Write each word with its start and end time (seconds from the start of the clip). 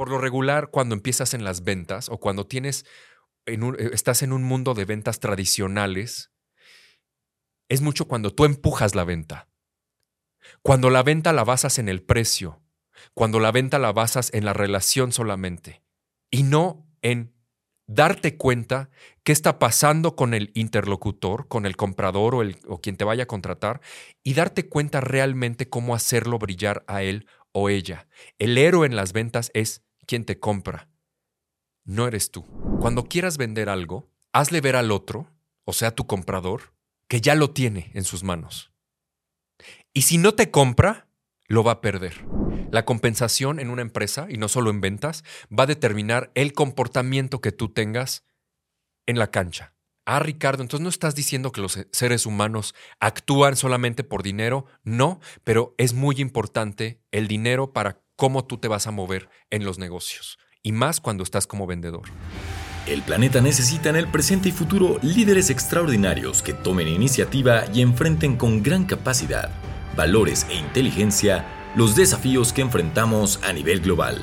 Por 0.00 0.08
lo 0.08 0.16
regular, 0.16 0.70
cuando 0.70 0.94
empiezas 0.94 1.34
en 1.34 1.44
las 1.44 1.62
ventas 1.62 2.08
o 2.08 2.16
cuando 2.16 2.46
tienes 2.46 2.86
en 3.44 3.62
un- 3.62 3.78
eh, 3.78 3.90
estás 3.92 4.22
en 4.22 4.32
un 4.32 4.42
mundo 4.42 4.72
de 4.72 4.86
ventas 4.86 5.20
tradicionales, 5.20 6.30
es 7.68 7.82
mucho 7.82 8.08
cuando 8.08 8.34
tú 8.34 8.46
empujas 8.46 8.94
la 8.94 9.04
venta. 9.04 9.50
Cuando 10.62 10.88
la 10.88 11.02
venta 11.02 11.34
la 11.34 11.44
basas 11.44 11.78
en 11.78 11.90
el 11.90 12.02
precio, 12.02 12.62
cuando 13.12 13.40
la 13.40 13.52
venta 13.52 13.78
la 13.78 13.92
basas 13.92 14.32
en 14.32 14.46
la 14.46 14.54
relación 14.54 15.12
solamente 15.12 15.82
y 16.30 16.44
no 16.44 16.88
en 17.02 17.34
darte 17.86 18.38
cuenta 18.38 18.88
qué 19.22 19.32
está 19.32 19.58
pasando 19.58 20.16
con 20.16 20.32
el 20.32 20.50
interlocutor, 20.54 21.46
con 21.46 21.66
el 21.66 21.76
comprador 21.76 22.36
o, 22.36 22.40
el, 22.40 22.56
o 22.68 22.80
quien 22.80 22.96
te 22.96 23.04
vaya 23.04 23.24
a 23.24 23.26
contratar 23.26 23.82
y 24.22 24.32
darte 24.32 24.66
cuenta 24.66 25.02
realmente 25.02 25.68
cómo 25.68 25.94
hacerlo 25.94 26.38
brillar 26.38 26.84
a 26.86 27.02
él 27.02 27.26
o 27.52 27.68
ella. 27.68 28.08
El 28.38 28.56
héroe 28.56 28.86
en 28.86 28.96
las 28.96 29.12
ventas 29.12 29.50
es 29.52 29.84
quien 30.10 30.24
te 30.24 30.40
compra, 30.40 30.88
no 31.84 32.08
eres 32.08 32.32
tú. 32.32 32.44
Cuando 32.80 33.04
quieras 33.04 33.36
vender 33.36 33.68
algo, 33.68 34.10
hazle 34.32 34.60
ver 34.60 34.74
al 34.74 34.90
otro, 34.90 35.30
o 35.64 35.72
sea, 35.72 35.92
tu 35.92 36.08
comprador, 36.08 36.74
que 37.06 37.20
ya 37.20 37.36
lo 37.36 37.52
tiene 37.52 37.92
en 37.94 38.02
sus 38.02 38.24
manos. 38.24 38.72
Y 39.94 40.02
si 40.02 40.18
no 40.18 40.34
te 40.34 40.50
compra, 40.50 41.06
lo 41.46 41.62
va 41.62 41.74
a 41.74 41.80
perder. 41.80 42.26
La 42.72 42.84
compensación 42.84 43.60
en 43.60 43.70
una 43.70 43.82
empresa, 43.82 44.26
y 44.28 44.36
no 44.36 44.48
solo 44.48 44.70
en 44.70 44.80
ventas, 44.80 45.22
va 45.56 45.62
a 45.62 45.68
determinar 45.68 46.32
el 46.34 46.54
comportamiento 46.54 47.40
que 47.40 47.52
tú 47.52 47.68
tengas 47.68 48.24
en 49.06 49.16
la 49.16 49.30
cancha. 49.30 49.76
Ah, 50.06 50.18
Ricardo, 50.18 50.64
entonces 50.64 50.82
no 50.82 50.88
estás 50.88 51.14
diciendo 51.14 51.52
que 51.52 51.60
los 51.60 51.78
seres 51.92 52.26
humanos 52.26 52.74
actúan 52.98 53.54
solamente 53.54 54.02
por 54.02 54.24
dinero, 54.24 54.66
no, 54.82 55.20
pero 55.44 55.76
es 55.78 55.94
muy 55.94 56.16
importante 56.18 57.00
el 57.12 57.28
dinero 57.28 57.72
para 57.72 58.02
cómo 58.20 58.44
tú 58.44 58.58
te 58.58 58.68
vas 58.68 58.86
a 58.86 58.90
mover 58.90 59.30
en 59.48 59.64
los 59.64 59.78
negocios, 59.78 60.38
y 60.62 60.72
más 60.72 61.00
cuando 61.00 61.22
estás 61.22 61.46
como 61.46 61.66
vendedor. 61.66 62.02
El 62.86 63.00
planeta 63.00 63.40
necesita 63.40 63.88
en 63.88 63.96
el 63.96 64.08
presente 64.08 64.50
y 64.50 64.52
futuro 64.52 64.98
líderes 65.00 65.48
extraordinarios 65.48 66.42
que 66.42 66.52
tomen 66.52 66.86
iniciativa 66.86 67.64
y 67.72 67.80
enfrenten 67.80 68.36
con 68.36 68.62
gran 68.62 68.84
capacidad, 68.84 69.48
valores 69.96 70.46
e 70.50 70.56
inteligencia 70.56 71.46
los 71.74 71.96
desafíos 71.96 72.52
que 72.52 72.60
enfrentamos 72.60 73.40
a 73.42 73.54
nivel 73.54 73.80
global. 73.80 74.22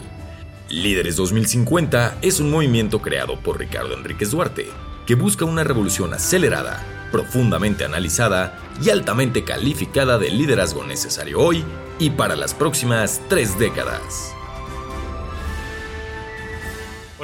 Líderes 0.69 1.15
2050 1.15 2.19
es 2.21 2.39
un 2.39 2.51
movimiento 2.51 3.01
creado 3.01 3.39
por 3.39 3.57
Ricardo 3.57 3.95
Enríquez 3.95 4.29
Duarte 4.29 4.67
que 5.07 5.15
busca 5.15 5.43
una 5.43 5.63
revolución 5.63 6.13
acelerada, 6.13 6.85
profundamente 7.11 7.83
analizada 7.83 8.59
y 8.79 8.91
altamente 8.91 9.43
calificada 9.43 10.19
del 10.19 10.37
liderazgo 10.37 10.83
necesario 10.83 11.39
hoy 11.39 11.65
y 11.99 12.09
para 12.09 12.35
las 12.35 12.53
próximas 12.53 13.21
tres 13.29 13.57
décadas. 13.59 14.36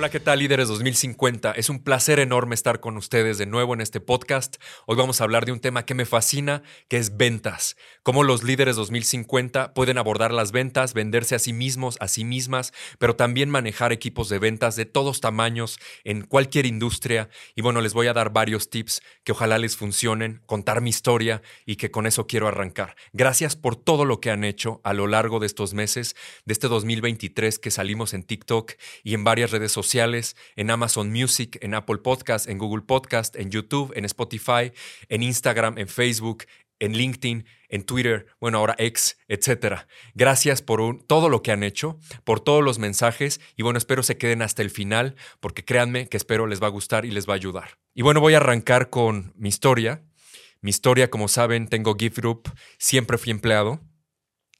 Hola, 0.03 0.11
¿qué 0.11 0.19
tal 0.19 0.39
líderes 0.39 0.67
2050? 0.67 1.53
Es 1.53 1.69
un 1.69 1.81
placer 1.81 2.19
enorme 2.19 2.55
estar 2.55 2.81
con 2.81 2.97
ustedes 2.97 3.37
de 3.37 3.45
nuevo 3.45 3.73
en 3.73 3.79
este 3.79 4.01
podcast. 4.01 4.57
Hoy 4.85 4.97
vamos 4.97 5.21
a 5.21 5.23
hablar 5.23 5.45
de 5.45 5.53
un 5.53 5.61
tema 5.61 5.85
que 5.85 5.93
me 5.93 6.03
fascina, 6.03 6.61
que 6.89 6.97
es 6.97 7.15
ventas. 7.15 7.77
Cómo 8.03 8.23
los 8.23 8.43
líderes 8.43 8.75
2050 8.75 9.73
pueden 9.73 9.97
abordar 9.97 10.33
las 10.33 10.51
ventas, 10.51 10.93
venderse 10.93 11.35
a 11.35 11.39
sí 11.39 11.53
mismos, 11.53 11.95
a 12.01 12.09
sí 12.09 12.25
mismas, 12.25 12.73
pero 12.99 13.15
también 13.15 13.49
manejar 13.49 13.93
equipos 13.93 14.27
de 14.27 14.39
ventas 14.39 14.75
de 14.75 14.83
todos 14.83 15.21
tamaños 15.21 15.79
en 16.03 16.23
cualquier 16.23 16.65
industria. 16.65 17.29
Y 17.55 17.61
bueno, 17.61 17.79
les 17.79 17.93
voy 17.93 18.07
a 18.07 18.13
dar 18.13 18.33
varios 18.33 18.69
tips 18.69 19.01
que 19.23 19.31
ojalá 19.31 19.57
les 19.57 19.77
funcionen, 19.77 20.41
contar 20.45 20.81
mi 20.81 20.89
historia 20.89 21.41
y 21.65 21.77
que 21.77 21.91
con 21.91 22.07
eso 22.07 22.27
quiero 22.27 22.49
arrancar. 22.49 22.97
Gracias 23.13 23.55
por 23.55 23.77
todo 23.77 24.03
lo 24.03 24.19
que 24.19 24.31
han 24.31 24.43
hecho 24.43 24.81
a 24.83 24.91
lo 24.91 25.07
largo 25.07 25.39
de 25.39 25.45
estos 25.45 25.73
meses, 25.73 26.17
de 26.43 26.51
este 26.51 26.67
2023 26.67 27.57
que 27.57 27.71
salimos 27.71 28.13
en 28.13 28.23
TikTok 28.23 28.73
y 29.01 29.13
en 29.13 29.23
varias 29.23 29.51
redes 29.51 29.71
sociales 29.71 29.92
en 30.55 30.71
Amazon 30.71 31.11
Music, 31.11 31.57
en 31.61 31.75
Apple 31.75 31.97
Podcast, 31.97 32.49
en 32.49 32.57
Google 32.57 32.81
Podcast, 32.81 33.35
en 33.35 33.51
YouTube, 33.51 33.93
en 33.95 34.05
Spotify, 34.05 34.71
en 35.07 35.21
Instagram, 35.21 35.77
en 35.77 35.87
Facebook, 35.87 36.45
en 36.79 36.93
LinkedIn, 36.93 37.45
en 37.69 37.83
Twitter, 37.83 38.25
bueno, 38.39 38.57
ahora 38.57 38.75
X, 38.79 39.17
etcétera. 39.27 39.87
Gracias 40.15 40.61
por 40.61 41.03
todo 41.05 41.29
lo 41.29 41.43
que 41.43 41.51
han 41.51 41.63
hecho, 41.63 41.99
por 42.23 42.39
todos 42.39 42.63
los 42.63 42.79
mensajes 42.79 43.39
y 43.55 43.61
bueno, 43.61 43.77
espero 43.77 44.01
se 44.01 44.17
queden 44.17 44.41
hasta 44.41 44.63
el 44.63 44.71
final 44.71 45.15
porque 45.39 45.63
créanme 45.63 46.09
que 46.09 46.17
espero 46.17 46.47
les 46.47 46.61
va 46.61 46.67
a 46.67 46.71
gustar 46.71 47.05
y 47.05 47.11
les 47.11 47.27
va 47.27 47.33
a 47.33 47.35
ayudar. 47.35 47.77
Y 47.93 48.01
bueno, 48.01 48.19
voy 48.19 48.33
a 48.33 48.37
arrancar 48.37 48.89
con 48.89 49.33
mi 49.37 49.49
historia. 49.49 50.03
Mi 50.61 50.71
historia, 50.71 51.09
como 51.09 51.27
saben, 51.27 51.67
tengo 51.67 51.95
Gift 51.95 52.17
Group, 52.17 52.51
siempre 52.79 53.17
fui 53.17 53.31
empleado. 53.31 53.79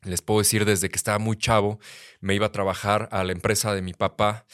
Les 0.03 0.21
puedo 0.21 0.39
decir 0.41 0.65
desde 0.65 0.89
que 0.89 0.97
estaba 0.97 1.17
muy 1.17 1.37
chavo, 1.37 1.79
me 2.19 2.35
iba 2.35 2.47
a 2.47 2.51
trabajar 2.51 3.07
a 3.11 3.23
la 3.23 3.31
empresa 3.31 3.73
de 3.73 3.81
mi 3.81 3.93
papá 3.93 4.45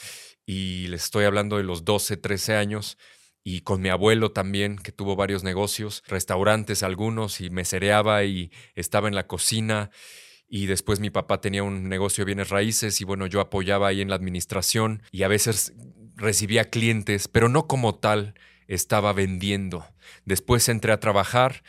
y 0.50 0.88
les 0.88 1.04
estoy 1.04 1.26
hablando 1.26 1.58
de 1.58 1.62
los 1.62 1.84
12, 1.84 2.16
13 2.16 2.56
años, 2.56 2.98
y 3.44 3.60
con 3.60 3.80
mi 3.80 3.88
abuelo 3.88 4.32
también, 4.32 4.78
que 4.78 4.90
tuvo 4.90 5.14
varios 5.14 5.44
negocios, 5.44 6.02
restaurantes 6.08 6.82
algunos, 6.82 7.40
y 7.40 7.50
me 7.50 7.64
cereaba 7.64 8.24
y 8.24 8.50
estaba 8.74 9.06
en 9.06 9.14
la 9.14 9.28
cocina. 9.28 9.90
Y 10.48 10.66
después 10.66 10.98
mi 10.98 11.08
papá 11.08 11.40
tenía 11.40 11.62
un 11.62 11.88
negocio 11.88 12.22
de 12.22 12.26
bienes 12.26 12.48
raíces 12.48 13.00
y 13.00 13.04
bueno, 13.04 13.28
yo 13.28 13.40
apoyaba 13.40 13.86
ahí 13.86 14.00
en 14.00 14.08
la 14.10 14.16
administración 14.16 15.04
y 15.12 15.22
a 15.22 15.28
veces 15.28 15.72
recibía 16.16 16.68
clientes, 16.68 17.28
pero 17.28 17.48
no 17.48 17.68
como 17.68 17.94
tal 17.94 18.34
estaba 18.66 19.12
vendiendo. 19.12 19.86
Después 20.24 20.68
entré 20.68 20.90
a 20.90 20.98
trabajar 20.98 21.62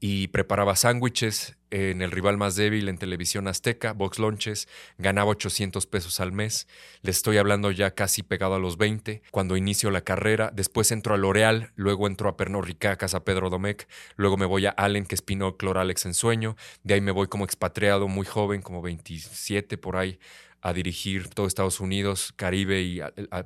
y 0.00 0.28
preparaba 0.28 0.76
sándwiches 0.76 1.56
en 1.70 2.00
el 2.00 2.10
rival 2.10 2.36
más 2.36 2.54
débil 2.54 2.88
en 2.88 2.98
televisión 2.98 3.48
azteca, 3.48 3.92
Box 3.92 4.18
Lunches, 4.18 4.68
ganaba 4.98 5.30
800 5.30 5.86
pesos 5.86 6.20
al 6.20 6.32
mes. 6.32 6.68
Le 7.02 7.10
estoy 7.10 7.38
hablando 7.38 7.70
ya 7.70 7.92
casi 7.92 8.22
pegado 8.22 8.54
a 8.54 8.58
los 8.58 8.76
20 8.76 9.22
cuando 9.30 9.56
inicio 9.56 9.90
la 9.90 10.02
carrera. 10.02 10.50
Después 10.54 10.92
entro 10.92 11.14
a 11.14 11.16
L'Oreal, 11.18 11.72
luego 11.74 12.06
entro 12.06 12.28
a 12.28 12.36
Pernod 12.36 12.64
Ricard, 12.64 12.98
Casa 12.98 13.24
Pedro 13.24 13.50
Domecq, 13.50 13.88
luego 14.16 14.36
me 14.36 14.46
voy 14.46 14.66
a 14.66 14.70
Allen, 14.70 15.06
que 15.06 15.14
es 15.16 15.22
Pinot 15.22 15.56
Cloralex 15.56 16.06
en 16.06 16.14
sueño. 16.14 16.56
De 16.82 16.94
ahí 16.94 17.00
me 17.00 17.12
voy 17.12 17.26
como 17.26 17.44
expatriado 17.44 18.06
muy 18.06 18.26
joven, 18.26 18.62
como 18.62 18.82
27 18.82 19.76
por 19.78 19.96
ahí 19.96 20.18
a 20.62 20.72
dirigir 20.72 21.28
todo 21.28 21.46
Estados 21.46 21.80
Unidos, 21.80 22.32
Caribe 22.34 22.82
y 22.82 23.00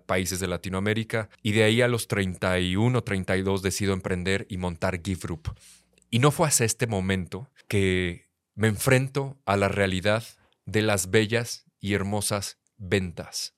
países 0.07 0.41
de 0.41 0.47
Latinoamérica. 0.47 1.29
Y 1.43 1.53
de 1.53 1.65
ahí 1.65 1.83
a 1.83 1.89
los 1.89 2.09
31, 2.09 3.03
32 3.03 3.63
decido 3.63 3.93
emprender 3.93 4.47
y 4.49 4.57
montar 4.57 5.01
Gift 5.05 5.25
Group. 5.25 5.55
Y 6.11 6.19
no 6.19 6.33
fue 6.33 6.49
hasta 6.49 6.65
este 6.65 6.89
momento 6.89 7.51
que 7.69 8.29
me 8.55 8.67
enfrento 8.67 9.41
a 9.47 9.57
la 9.57 9.69
realidad 9.69 10.25
de 10.67 10.83
las 10.83 11.11
bellas 11.11 11.65
y 11.79 11.95
hermosas 11.95 12.59
ventas. 12.77 13.55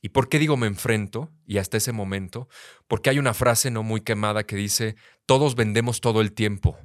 ¿Y 0.00 0.10
por 0.10 0.28
qué 0.28 0.38
digo 0.38 0.56
me 0.56 0.66
enfrento? 0.68 1.30
Y 1.46 1.58
hasta 1.58 1.76
ese 1.76 1.92
momento, 1.92 2.48
porque 2.88 3.10
hay 3.10 3.18
una 3.18 3.34
frase 3.34 3.70
no 3.70 3.82
muy 3.82 4.00
quemada 4.00 4.44
que 4.44 4.56
dice, 4.56 4.96
todos 5.26 5.54
vendemos 5.54 6.00
todo 6.00 6.20
el 6.20 6.32
tiempo. 6.32 6.78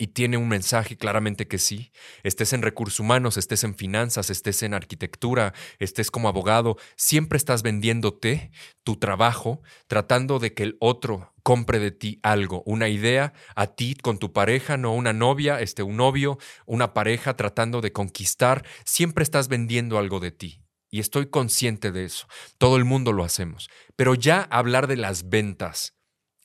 Y 0.00 0.08
tiene 0.08 0.36
un 0.36 0.48
mensaje 0.48 0.96
claramente 0.96 1.48
que 1.48 1.58
sí. 1.58 1.90
Estés 2.22 2.52
en 2.52 2.62
recursos 2.62 3.00
humanos, 3.00 3.36
estés 3.36 3.64
en 3.64 3.74
finanzas, 3.74 4.30
estés 4.30 4.62
en 4.62 4.72
arquitectura, 4.72 5.54
estés 5.80 6.10
como 6.10 6.28
abogado, 6.28 6.76
siempre 6.96 7.36
estás 7.36 7.62
vendiéndote 7.62 8.52
tu 8.84 8.96
trabajo, 8.96 9.60
tratando 9.88 10.38
de 10.38 10.54
que 10.54 10.62
el 10.62 10.76
otro 10.78 11.34
compre 11.48 11.78
de 11.78 11.92
ti 11.92 12.20
algo, 12.22 12.62
una 12.66 12.90
idea 12.90 13.32
a 13.56 13.68
ti 13.68 13.94
con 13.94 14.18
tu 14.18 14.34
pareja, 14.34 14.76
no 14.76 14.94
una 14.94 15.14
novia, 15.14 15.62
este, 15.62 15.82
un 15.82 15.96
novio, 15.96 16.36
una 16.66 16.92
pareja 16.92 17.36
tratando 17.36 17.80
de 17.80 17.90
conquistar, 17.90 18.66
siempre 18.84 19.22
estás 19.22 19.48
vendiendo 19.48 19.96
algo 19.96 20.20
de 20.20 20.30
ti. 20.30 20.62
Y 20.90 21.00
estoy 21.00 21.30
consciente 21.30 21.90
de 21.90 22.04
eso. 22.04 22.26
Todo 22.58 22.76
el 22.76 22.84
mundo 22.84 23.14
lo 23.14 23.24
hacemos. 23.24 23.70
Pero 23.96 24.14
ya 24.14 24.42
hablar 24.42 24.88
de 24.88 24.98
las 24.98 25.30
ventas 25.30 25.96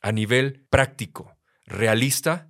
a 0.02 0.14
nivel 0.14 0.66
práctico, 0.70 1.38
realista, 1.66 2.50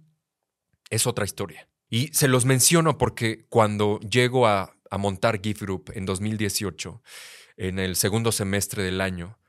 es 0.91 1.07
otra 1.07 1.25
historia. 1.25 1.67
Y 1.89 2.09
se 2.09 2.27
los 2.27 2.45
menciono 2.45 2.99
porque 2.99 3.47
cuando 3.49 3.99
llego 4.01 4.45
a, 4.45 4.77
a 4.91 4.97
montar 4.99 5.41
Gift 5.41 5.63
Group 5.63 5.91
en 5.95 6.05
2018, 6.05 7.01
en 7.57 7.79
el 7.79 7.95
segundo 7.95 8.31
semestre 8.31 8.83
del 8.83 9.01
año, 9.01 9.39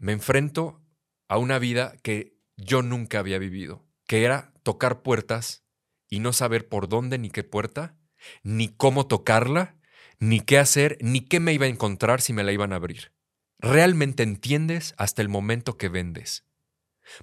me 0.00 0.10
enfrento 0.10 0.82
a 1.28 1.38
una 1.38 1.60
vida 1.60 1.94
que 2.02 2.39
yo 2.60 2.82
nunca 2.82 3.18
había 3.18 3.38
vivido, 3.38 3.84
que 4.06 4.24
era 4.24 4.52
tocar 4.62 5.02
puertas 5.02 5.64
y 6.08 6.20
no 6.20 6.32
saber 6.32 6.68
por 6.68 6.88
dónde 6.88 7.18
ni 7.18 7.30
qué 7.30 7.44
puerta, 7.44 7.96
ni 8.42 8.68
cómo 8.68 9.06
tocarla, 9.06 9.76
ni 10.18 10.40
qué 10.40 10.58
hacer, 10.58 10.98
ni 11.00 11.22
qué 11.22 11.40
me 11.40 11.52
iba 11.52 11.66
a 11.66 11.70
encontrar 11.70 12.20
si 12.20 12.32
me 12.32 12.44
la 12.44 12.52
iban 12.52 12.72
a 12.72 12.76
abrir. 12.76 13.12
Realmente 13.58 14.22
entiendes 14.22 14.94
hasta 14.98 15.22
el 15.22 15.28
momento 15.28 15.76
que 15.76 15.88
vendes. 15.88 16.44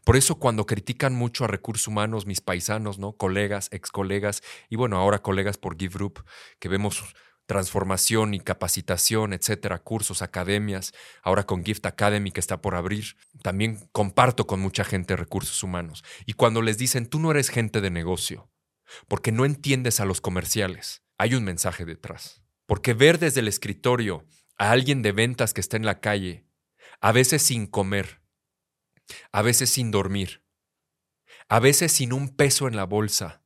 Por 0.03 0.17
eso 0.17 0.35
cuando 0.35 0.65
critican 0.65 1.13
mucho 1.13 1.45
a 1.45 1.47
recursos 1.47 1.87
humanos, 1.87 2.25
mis 2.25 2.41
paisanos, 2.41 2.99
¿no? 2.99 3.13
Colegas, 3.13 3.69
ex 3.71 3.89
colegas, 3.91 4.41
y 4.69 4.75
bueno, 4.75 4.97
ahora 4.97 5.19
colegas 5.19 5.57
por 5.57 5.77
Give 5.77 5.93
Group, 5.93 6.23
que 6.59 6.67
vemos 6.67 7.15
transformación 7.47 8.33
y 8.33 8.39
capacitación, 8.39 9.33
etcétera, 9.33 9.79
cursos, 9.79 10.21
academias, 10.21 10.93
ahora 11.23 11.45
con 11.45 11.63
Gift 11.65 11.85
Academy 11.85 12.31
que 12.31 12.39
está 12.39 12.61
por 12.61 12.75
abrir. 12.75 13.15
También 13.41 13.89
comparto 13.91 14.45
con 14.45 14.59
mucha 14.59 14.83
gente 14.83 15.15
recursos 15.15 15.63
humanos. 15.63 16.03
Y 16.25 16.33
cuando 16.33 16.61
les 16.61 16.77
dicen, 16.77 17.07
tú 17.07 17.19
no 17.19 17.31
eres 17.31 17.49
gente 17.49 17.81
de 17.81 17.89
negocio, 17.89 18.51
porque 19.07 19.31
no 19.31 19.45
entiendes 19.45 19.99
a 19.99 20.05
los 20.05 20.21
comerciales, 20.21 21.03
hay 21.17 21.33
un 21.33 21.43
mensaje 21.43 21.85
detrás. 21.85 22.43
Porque 22.67 22.93
ver 22.93 23.17
desde 23.17 23.39
el 23.39 23.47
escritorio 23.47 24.25
a 24.57 24.71
alguien 24.71 25.01
de 25.01 25.13
ventas 25.13 25.53
que 25.53 25.61
está 25.61 25.77
en 25.77 25.85
la 25.85 26.01
calle, 26.01 26.45
a 26.99 27.13
veces 27.13 27.41
sin 27.41 27.65
comer, 27.65 28.21
a 29.31 29.41
veces 29.41 29.69
sin 29.69 29.89
dormir, 29.89 30.43
a 31.47 31.59
veces 31.59 31.93
sin 31.93 32.11
un 32.11 32.35
peso 32.35 32.67
en 32.67 32.75
la 32.75 32.83
bolsa, 32.83 33.41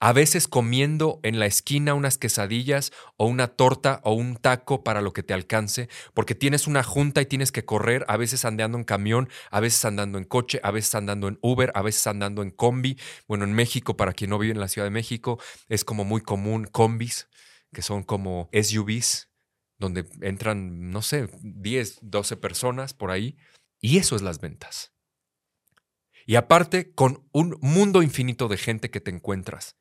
a 0.00 0.12
veces 0.12 0.48
comiendo 0.48 1.20
en 1.22 1.38
la 1.38 1.46
esquina 1.46 1.94
unas 1.94 2.18
quesadillas 2.18 2.92
o 3.16 3.26
una 3.26 3.48
torta 3.48 4.00
o 4.04 4.12
un 4.12 4.36
taco 4.36 4.84
para 4.84 5.00
lo 5.00 5.12
que 5.12 5.22
te 5.22 5.34
alcance, 5.34 5.88
porque 6.12 6.34
tienes 6.34 6.66
una 6.66 6.82
junta 6.82 7.20
y 7.20 7.26
tienes 7.26 7.52
que 7.52 7.64
correr, 7.64 8.04
a 8.08 8.16
veces 8.16 8.44
andando 8.44 8.78
en 8.78 8.84
camión, 8.84 9.28
a 9.50 9.60
veces 9.60 9.84
andando 9.84 10.18
en 10.18 10.24
coche, 10.24 10.60
a 10.62 10.70
veces 10.70 10.94
andando 10.94 11.28
en 11.28 11.38
Uber, 11.42 11.72
a 11.74 11.82
veces 11.82 12.06
andando 12.06 12.42
en 12.42 12.50
combi. 12.50 12.98
Bueno, 13.28 13.44
en 13.44 13.52
México, 13.52 13.96
para 13.96 14.12
quien 14.12 14.30
no 14.30 14.38
vive 14.38 14.52
en 14.52 14.60
la 14.60 14.68
Ciudad 14.68 14.86
de 14.86 14.90
México, 14.90 15.40
es 15.68 15.84
como 15.84 16.04
muy 16.04 16.20
común 16.20 16.64
combis, 16.64 17.28
que 17.72 17.82
son 17.82 18.02
como 18.02 18.48
SUVs, 18.52 19.28
donde 19.78 20.06
entran, 20.22 20.90
no 20.90 21.02
sé, 21.02 21.28
10, 21.42 21.98
12 22.02 22.36
personas 22.36 22.94
por 22.94 23.10
ahí. 23.10 23.36
Y 23.80 23.98
eso 23.98 24.16
es 24.16 24.22
las 24.22 24.40
ventas. 24.40 24.93
Y 26.26 26.36
aparte, 26.36 26.92
con 26.94 27.28
un 27.32 27.58
mundo 27.60 28.02
infinito 28.02 28.48
de 28.48 28.56
gente 28.56 28.90
que 28.90 29.00
te 29.00 29.10
encuentras. 29.10 29.76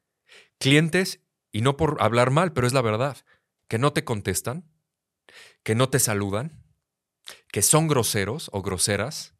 Clientes, 0.59 1.21
y 1.51 1.61
no 1.61 1.77
por 1.77 1.97
hablar 2.01 2.31
mal, 2.31 2.53
pero 2.53 2.67
es 2.67 2.73
la 2.73 2.81
verdad, 2.81 3.17
que 3.67 3.77
no 3.77 3.93
te 3.93 4.03
contestan, 4.03 4.69
que 5.63 5.75
no 5.75 5.89
te 5.89 5.99
saludan, 5.99 6.63
que 7.51 7.61
son 7.61 7.87
groseros 7.87 8.49
o 8.53 8.61
groseras, 8.61 9.35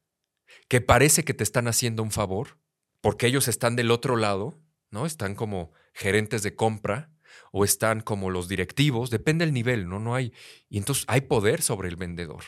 que 0.67 0.81
parece 0.81 1.23
que 1.23 1.33
te 1.33 1.43
están 1.43 1.67
haciendo 1.67 2.03
un 2.03 2.11
favor, 2.11 2.59
porque 3.01 3.27
ellos 3.27 3.47
están 3.47 3.75
del 3.75 3.91
otro 3.91 4.15
lado, 4.15 4.61
¿no? 4.89 5.05
Están 5.05 5.35
como 5.35 5.71
gerentes 5.93 6.43
de 6.43 6.55
compra 6.55 7.11
o 7.51 7.65
están 7.65 8.01
como 8.01 8.29
los 8.29 8.47
directivos, 8.47 9.09
depende 9.09 9.45
del 9.45 9.53
nivel, 9.53 9.89
¿no? 9.89 9.99
No 9.99 10.15
hay. 10.15 10.33
Y 10.69 10.77
entonces 10.77 11.03
hay 11.07 11.21
poder 11.21 11.61
sobre 11.61 11.89
el 11.89 11.95
vendedor. 11.95 12.43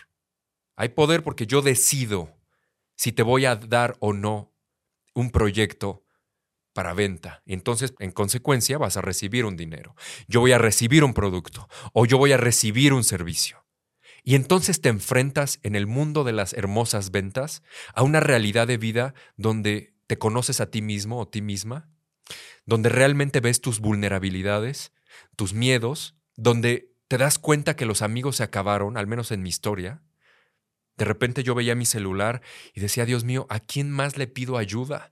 Hay 0.76 0.90
poder 0.90 1.24
porque 1.24 1.48
yo 1.48 1.62
decido 1.62 2.38
si 2.96 3.12
te 3.12 3.24
voy 3.24 3.46
a 3.46 3.56
dar 3.56 3.96
o 4.00 4.14
no 4.14 4.54
un 5.14 5.32
proyecto 5.32 6.06
para 6.74 6.94
venta. 6.94 7.42
Entonces, 7.46 7.94
en 8.00 8.12
consecuencia, 8.12 8.78
vas 8.78 8.98
a 8.98 9.02
recibir 9.02 9.46
un 9.46 9.56
dinero. 9.56 9.96
Yo 10.28 10.42
voy 10.42 10.52
a 10.52 10.58
recibir 10.58 11.04
un 11.04 11.14
producto 11.14 11.70
o 11.94 12.06
yo 12.06 12.18
voy 12.18 12.34
a 12.34 12.38
recibir 12.38 12.92
un 12.92 13.04
servicio. 13.04 13.66
Y 14.24 14.36
entonces 14.36 14.82
te 14.82 14.90
enfrentas 14.90 15.60
en 15.64 15.76
el 15.76 15.88
mundo 15.88 16.24
de 16.24 16.34
las 16.34 16.54
hermosas 16.54 17.12
ventas 17.12 17.64
a 17.94 18.04
una 18.04 18.20
realidad 18.20 18.68
de 18.68 18.78
vida 18.78 19.14
donde 19.38 19.96
te 20.08 20.18
conoces 20.18 20.60
a 20.60 20.70
ti 20.70 20.82
mismo 20.82 21.20
o 21.20 21.28
ti 21.28 21.42
misma, 21.42 21.90
donde 22.66 22.90
realmente 22.90 23.40
ves 23.40 23.62
tus 23.62 23.80
vulnerabilidades, 23.80 24.92
tus 25.36 25.54
miedos, 25.54 26.18
donde 26.36 26.92
te 27.08 27.18
das 27.18 27.38
cuenta 27.38 27.76
que 27.76 27.86
los 27.86 28.02
amigos 28.02 28.38
se 28.38 28.44
acabaron, 28.44 28.98
al 28.98 29.08
menos 29.08 29.32
en 29.32 29.44
mi 29.44 29.50
historia, 29.50 30.02
de 30.98 31.06
repente 31.06 31.44
yo 31.44 31.56
veía 31.56 31.76
mi 31.76 31.86
celular 31.86 32.42
y 32.74 32.80
decía, 32.80 33.06
Dios 33.06 33.24
mío, 33.24 33.46
¿a 33.50 33.60
quién 33.60 33.92
más 33.92 34.18
le 34.18 34.28
pido 34.28 34.58
ayuda? 34.58 35.12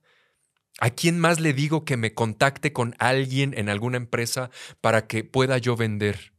¿A 0.79 0.89
quién 0.89 1.19
más 1.19 1.39
le 1.39 1.53
digo 1.53 1.85
que 1.85 1.97
me 1.97 2.13
contacte 2.13 2.73
con 2.73 2.95
alguien 2.99 3.53
en 3.57 3.69
alguna 3.69 3.97
empresa 3.97 4.49
para 4.81 5.07
que 5.07 5.23
pueda 5.23 5.57
yo 5.57 5.75
vender? 5.75 6.33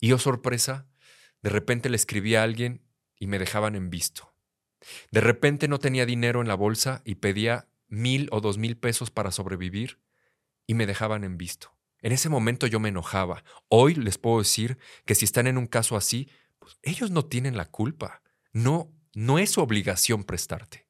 Y 0.00 0.12
oh, 0.12 0.18
sorpresa, 0.18 0.86
de 1.42 1.50
repente 1.50 1.88
le 1.88 1.96
escribí 1.96 2.34
a 2.34 2.42
alguien 2.42 2.82
y 3.18 3.28
me 3.28 3.38
dejaban 3.38 3.74
en 3.76 3.88
visto. 3.88 4.34
De 5.10 5.20
repente 5.20 5.68
no 5.68 5.78
tenía 5.78 6.06
dinero 6.06 6.40
en 6.40 6.48
la 6.48 6.54
bolsa 6.54 7.02
y 7.04 7.16
pedía 7.16 7.68
mil 7.88 8.28
o 8.32 8.40
dos 8.40 8.58
mil 8.58 8.76
pesos 8.76 9.10
para 9.10 9.30
sobrevivir 9.30 10.00
y 10.66 10.74
me 10.74 10.86
dejaban 10.86 11.24
en 11.24 11.38
visto. 11.38 11.76
En 12.00 12.12
ese 12.12 12.28
momento 12.28 12.66
yo 12.66 12.80
me 12.80 12.88
enojaba. 12.88 13.44
Hoy 13.68 13.94
les 13.94 14.18
puedo 14.18 14.38
decir 14.38 14.78
que 15.04 15.14
si 15.14 15.24
están 15.24 15.46
en 15.46 15.56
un 15.56 15.66
caso 15.66 15.96
así, 15.96 16.28
pues 16.58 16.78
ellos 16.82 17.10
no 17.10 17.24
tienen 17.24 17.56
la 17.56 17.66
culpa. 17.66 18.21
No, 18.52 18.92
no 19.14 19.38
es 19.38 19.50
su 19.50 19.60
obligación 19.60 20.24
prestarte. 20.24 20.86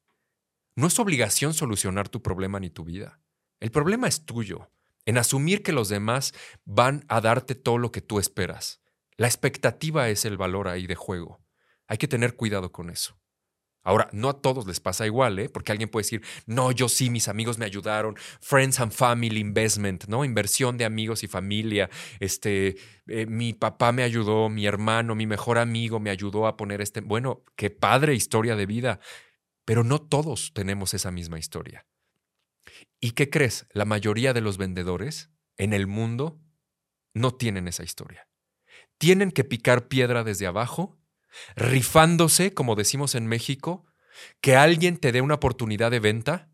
No 0.74 0.88
es 0.88 0.94
su 0.94 1.02
obligación 1.02 1.54
solucionar 1.54 2.08
tu 2.08 2.22
problema 2.22 2.58
ni 2.58 2.70
tu 2.70 2.84
vida. 2.84 3.20
El 3.60 3.70
problema 3.70 4.08
es 4.08 4.24
tuyo, 4.24 4.70
en 5.06 5.18
asumir 5.18 5.62
que 5.62 5.72
los 5.72 5.88
demás 5.88 6.34
van 6.64 7.04
a 7.08 7.20
darte 7.20 7.54
todo 7.54 7.78
lo 7.78 7.92
que 7.92 8.00
tú 8.00 8.18
esperas. 8.18 8.80
La 9.16 9.28
expectativa 9.28 10.08
es 10.08 10.24
el 10.24 10.36
valor 10.36 10.66
ahí 10.66 10.86
de 10.86 10.94
juego. 10.96 11.40
Hay 11.86 11.98
que 11.98 12.08
tener 12.08 12.34
cuidado 12.34 12.72
con 12.72 12.90
eso. 12.90 13.21
Ahora, 13.82 14.08
no 14.12 14.28
a 14.28 14.40
todos 14.40 14.66
les 14.66 14.78
pasa 14.80 15.06
igual, 15.06 15.38
¿eh? 15.38 15.48
Porque 15.48 15.72
alguien 15.72 15.88
puede 15.88 16.04
decir, 16.04 16.22
no, 16.46 16.70
yo 16.70 16.88
sí, 16.88 17.10
mis 17.10 17.28
amigos 17.28 17.58
me 17.58 17.64
ayudaron, 17.64 18.16
friends 18.40 18.78
and 18.78 18.92
family 18.92 19.40
investment, 19.40 20.04
¿no? 20.06 20.24
Inversión 20.24 20.78
de 20.78 20.84
amigos 20.84 21.24
y 21.24 21.26
familia. 21.26 21.90
Este, 22.20 22.76
eh, 23.08 23.26
mi 23.26 23.54
papá 23.54 23.90
me 23.90 24.04
ayudó, 24.04 24.48
mi 24.48 24.66
hermano, 24.66 25.14
mi 25.14 25.26
mejor 25.26 25.58
amigo 25.58 25.98
me 25.98 26.10
ayudó 26.10 26.46
a 26.46 26.56
poner 26.56 26.80
este. 26.80 27.00
Bueno, 27.00 27.44
qué 27.56 27.70
padre 27.70 28.14
historia 28.14 28.54
de 28.54 28.66
vida. 28.66 29.00
Pero 29.64 29.84
no 29.84 30.00
todos 30.00 30.52
tenemos 30.54 30.94
esa 30.94 31.10
misma 31.10 31.38
historia. 31.38 31.86
¿Y 33.00 33.12
qué 33.12 33.30
crees? 33.30 33.66
La 33.72 33.84
mayoría 33.84 34.32
de 34.32 34.40
los 34.40 34.58
vendedores 34.58 35.30
en 35.56 35.72
el 35.72 35.86
mundo 35.86 36.40
no 37.14 37.34
tienen 37.34 37.68
esa 37.68 37.82
historia. 37.82 38.28
Tienen 38.98 39.32
que 39.32 39.44
picar 39.44 39.88
piedra 39.88 40.24
desde 40.24 40.46
abajo 40.46 41.01
rifándose, 41.56 42.54
como 42.54 42.74
decimos 42.74 43.14
en 43.14 43.26
México, 43.26 43.84
que 44.40 44.56
alguien 44.56 44.96
te 44.96 45.12
dé 45.12 45.20
una 45.20 45.34
oportunidad 45.34 45.90
de 45.90 46.00
venta 46.00 46.50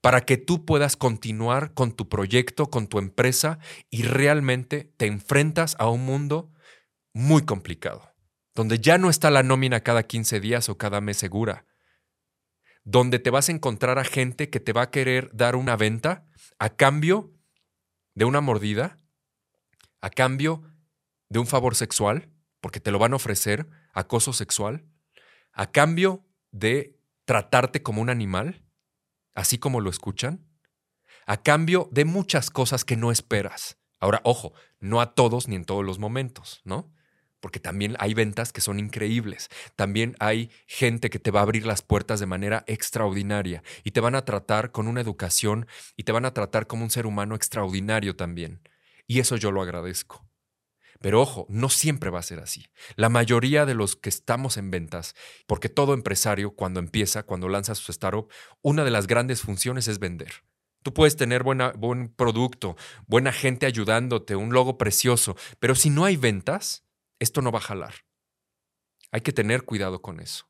para 0.00 0.22
que 0.22 0.36
tú 0.36 0.64
puedas 0.64 0.96
continuar 0.96 1.74
con 1.74 1.92
tu 1.92 2.08
proyecto, 2.08 2.70
con 2.70 2.86
tu 2.86 2.98
empresa 2.98 3.58
y 3.90 4.02
realmente 4.02 4.92
te 4.96 5.06
enfrentas 5.06 5.76
a 5.78 5.88
un 5.88 6.04
mundo 6.04 6.52
muy 7.12 7.44
complicado, 7.44 8.14
donde 8.54 8.78
ya 8.78 8.98
no 8.98 9.10
está 9.10 9.30
la 9.30 9.42
nómina 9.42 9.80
cada 9.80 10.02
15 10.02 10.40
días 10.40 10.68
o 10.68 10.78
cada 10.78 11.00
mes 11.00 11.16
segura, 11.16 11.66
donde 12.82 13.18
te 13.18 13.30
vas 13.30 13.48
a 13.48 13.52
encontrar 13.52 13.98
a 13.98 14.04
gente 14.04 14.50
que 14.50 14.60
te 14.60 14.72
va 14.72 14.82
a 14.82 14.90
querer 14.90 15.30
dar 15.32 15.56
una 15.56 15.76
venta 15.76 16.26
a 16.58 16.70
cambio 16.70 17.32
de 18.14 18.24
una 18.24 18.40
mordida, 18.40 18.98
a 20.00 20.10
cambio 20.10 20.62
de 21.28 21.38
un 21.38 21.46
favor 21.46 21.74
sexual, 21.74 22.33
porque 22.64 22.80
te 22.80 22.90
lo 22.90 22.98
van 22.98 23.12
a 23.12 23.16
ofrecer, 23.16 23.68
acoso 23.92 24.32
sexual, 24.32 24.86
a 25.52 25.70
cambio 25.70 26.24
de 26.50 26.98
tratarte 27.26 27.82
como 27.82 28.00
un 28.00 28.08
animal, 28.08 28.64
así 29.34 29.58
como 29.58 29.82
lo 29.82 29.90
escuchan, 29.90 30.48
a 31.26 31.42
cambio 31.42 31.90
de 31.92 32.06
muchas 32.06 32.48
cosas 32.48 32.86
que 32.86 32.96
no 32.96 33.12
esperas. 33.12 33.76
Ahora, 34.00 34.22
ojo, 34.24 34.54
no 34.80 35.02
a 35.02 35.14
todos 35.14 35.46
ni 35.46 35.56
en 35.56 35.66
todos 35.66 35.84
los 35.84 35.98
momentos, 35.98 36.62
¿no? 36.64 36.90
Porque 37.38 37.60
también 37.60 37.96
hay 37.98 38.14
ventas 38.14 38.50
que 38.50 38.62
son 38.62 38.78
increíbles. 38.78 39.50
También 39.76 40.16
hay 40.18 40.50
gente 40.66 41.10
que 41.10 41.18
te 41.18 41.30
va 41.30 41.40
a 41.40 41.42
abrir 41.42 41.66
las 41.66 41.82
puertas 41.82 42.18
de 42.18 42.24
manera 42.24 42.64
extraordinaria 42.66 43.62
y 43.82 43.90
te 43.90 44.00
van 44.00 44.14
a 44.14 44.24
tratar 44.24 44.72
con 44.72 44.88
una 44.88 45.02
educación 45.02 45.66
y 45.98 46.04
te 46.04 46.12
van 46.12 46.24
a 46.24 46.32
tratar 46.32 46.66
como 46.66 46.84
un 46.84 46.90
ser 46.90 47.04
humano 47.04 47.34
extraordinario 47.34 48.16
también. 48.16 48.66
Y 49.06 49.20
eso 49.20 49.36
yo 49.36 49.52
lo 49.52 49.60
agradezco. 49.60 50.23
Pero 51.04 51.20
ojo, 51.20 51.44
no 51.50 51.68
siempre 51.68 52.08
va 52.08 52.20
a 52.20 52.22
ser 52.22 52.40
así. 52.40 52.64
La 52.96 53.10
mayoría 53.10 53.66
de 53.66 53.74
los 53.74 53.94
que 53.94 54.08
estamos 54.08 54.56
en 54.56 54.70
ventas, 54.70 55.14
porque 55.46 55.68
todo 55.68 55.92
empresario 55.92 56.52
cuando 56.52 56.80
empieza, 56.80 57.24
cuando 57.24 57.50
lanza 57.50 57.74
su 57.74 57.92
startup, 57.92 58.32
una 58.62 58.84
de 58.84 58.90
las 58.90 59.06
grandes 59.06 59.42
funciones 59.42 59.86
es 59.86 59.98
vender. 59.98 60.32
Tú 60.82 60.94
puedes 60.94 61.16
tener 61.16 61.42
buen 61.42 62.08
producto, 62.08 62.78
buena 63.06 63.32
gente 63.32 63.66
ayudándote, 63.66 64.34
un 64.34 64.54
logo 64.54 64.78
precioso, 64.78 65.36
pero 65.58 65.74
si 65.74 65.90
no 65.90 66.06
hay 66.06 66.16
ventas, 66.16 66.86
esto 67.18 67.42
no 67.42 67.52
va 67.52 67.58
a 67.58 67.68
jalar. 67.68 67.96
Hay 69.10 69.20
que 69.20 69.34
tener 69.34 69.64
cuidado 69.64 70.00
con 70.00 70.20
eso. 70.20 70.48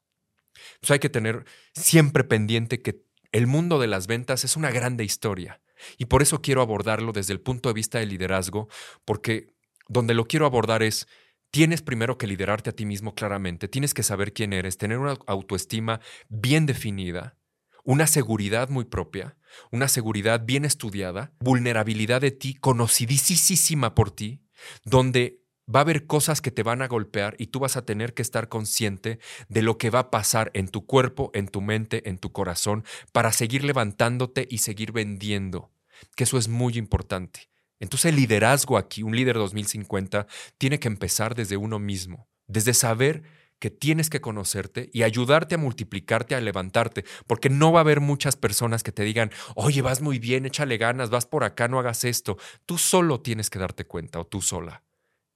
Pues 0.79 0.93
hay 0.93 1.01
que 1.01 1.11
tener 1.11 1.47
siempre 1.75 2.23
pendiente 2.23 2.81
que 2.81 3.03
el 3.33 3.49
mundo 3.49 3.81
de 3.81 3.89
las 3.89 4.07
ventas 4.07 4.45
es 4.45 4.57
una 4.57 4.71
grande 4.71 5.03
historia. 5.03 5.61
Y 5.99 6.05
por 6.05 6.23
eso 6.23 6.41
quiero 6.41 6.63
abordarlo 6.63 7.11
desde 7.13 7.33
el 7.33 7.41
punto 7.41 7.69
de 7.69 7.75
vista 7.75 7.99
del 7.99 8.11
liderazgo, 8.11 8.69
porque 9.05 9.54
donde 9.89 10.15
lo 10.15 10.27
quiero 10.27 10.47
abordar 10.47 10.83
es, 10.83 11.07
tienes 11.51 11.83
primero 11.83 12.19
que 12.19 12.27
liderarte 12.27 12.71
a 12.71 12.73
ti 12.73 12.87
mismo 12.87 13.15
claramente, 13.15 13.69
tienes 13.69 13.95
que 13.95 14.03
saber 14.03 14.33
quién 14.33 14.53
eres, 14.53 14.77
tener 14.77 14.99
una 14.99 15.17
autoestima 15.27 16.01
bien 16.29 16.67
definida, 16.67 17.37
una 17.85 18.07
seguridad 18.07 18.71
muy 18.71 18.85
propia, 18.85 19.37
una 19.71 19.89
seguridad 19.89 20.45
bien 20.45 20.65
estudiada, 20.65 21.33
vulnerabilidad 21.39 22.21
de 22.21 22.33
ti 22.33 22.55
conocidísima 22.55 23.95
por 23.95 24.11
ti, 24.11 24.43
donde 24.85 25.45
va 25.73 25.81
a 25.81 25.83
haber 25.83 26.07
cosas 26.07 26.41
que 26.41 26.51
te 26.51 26.63
van 26.63 26.83
a 26.83 26.89
golpear 26.89 27.37
y 27.39 27.47
tú 27.47 27.61
vas 27.61 27.77
a 27.77 27.85
tener 27.85 28.15
que 28.15 28.23
estar 28.23 28.49
consciente 28.49 29.19
de 29.49 29.63
lo 29.63 29.79
que 29.79 29.91
va 29.91 30.01
a 30.01 30.11
pasar 30.11 30.51
en 30.55 30.69
tu 30.69 30.87
cuerpo, 30.87 31.31
en 31.35 31.49
tu 31.49 31.61
mente, 31.61 32.09
en 32.09 32.19
tu 32.19 32.33
corazón, 32.33 32.85
para 33.13 33.33
seguir 33.33 33.65
levantándote 33.65 34.47
y 34.51 34.59
seguir 34.59 34.93
vendiendo, 34.93 35.71
que 36.17 36.25
eso 36.25 36.39
es 36.39 36.49
muy 36.49 36.77
importante. 36.77 37.54
Entonces 37.85 38.07
el 38.07 38.17
liderazgo 38.17 38.79
aquí, 38.79 39.03
un 39.03 39.15
líder 39.15 39.37
2050, 39.37 40.27
tiene 40.59 40.81
que 40.81 40.89
empezar 40.89 41.35
desde 41.35 41.57
uno 41.59 41.79
mismo, 41.79 42.29
desde 42.47 42.75
saber 42.75 43.23
que 43.59 43.71
tienes 43.71 44.11
que 44.11 44.21
conocerte 44.21 44.91
y 44.93 45.03
ayudarte 45.03 45.55
a 45.55 45.59
multiplicarte, 45.59 46.35
a 46.35 46.41
levantarte, 46.41 47.05
porque 47.27 47.51
no 47.51 47.73
va 47.73 47.81
a 47.81 47.83
haber 47.83 48.01
muchas 48.01 48.37
personas 48.37 48.83
que 48.83 48.93
te 48.93 49.05
digan, 49.05 49.31
oye, 49.55 49.83
vas 49.83 50.01
muy 50.01 50.19
bien, 50.19 50.47
échale 50.47 50.79
ganas, 50.79 51.11
vas 51.11 51.27
por 51.27 51.45
acá, 51.45 51.69
no 51.69 51.79
hagas 51.79 52.05
esto. 52.05 52.39
Tú 52.67 52.79
solo 52.79 53.21
tienes 53.21 53.51
que 53.51 53.59
darte 53.59 53.87
cuenta 53.87 54.19
o 54.19 54.27
tú 54.27 54.41
sola. 54.41 54.84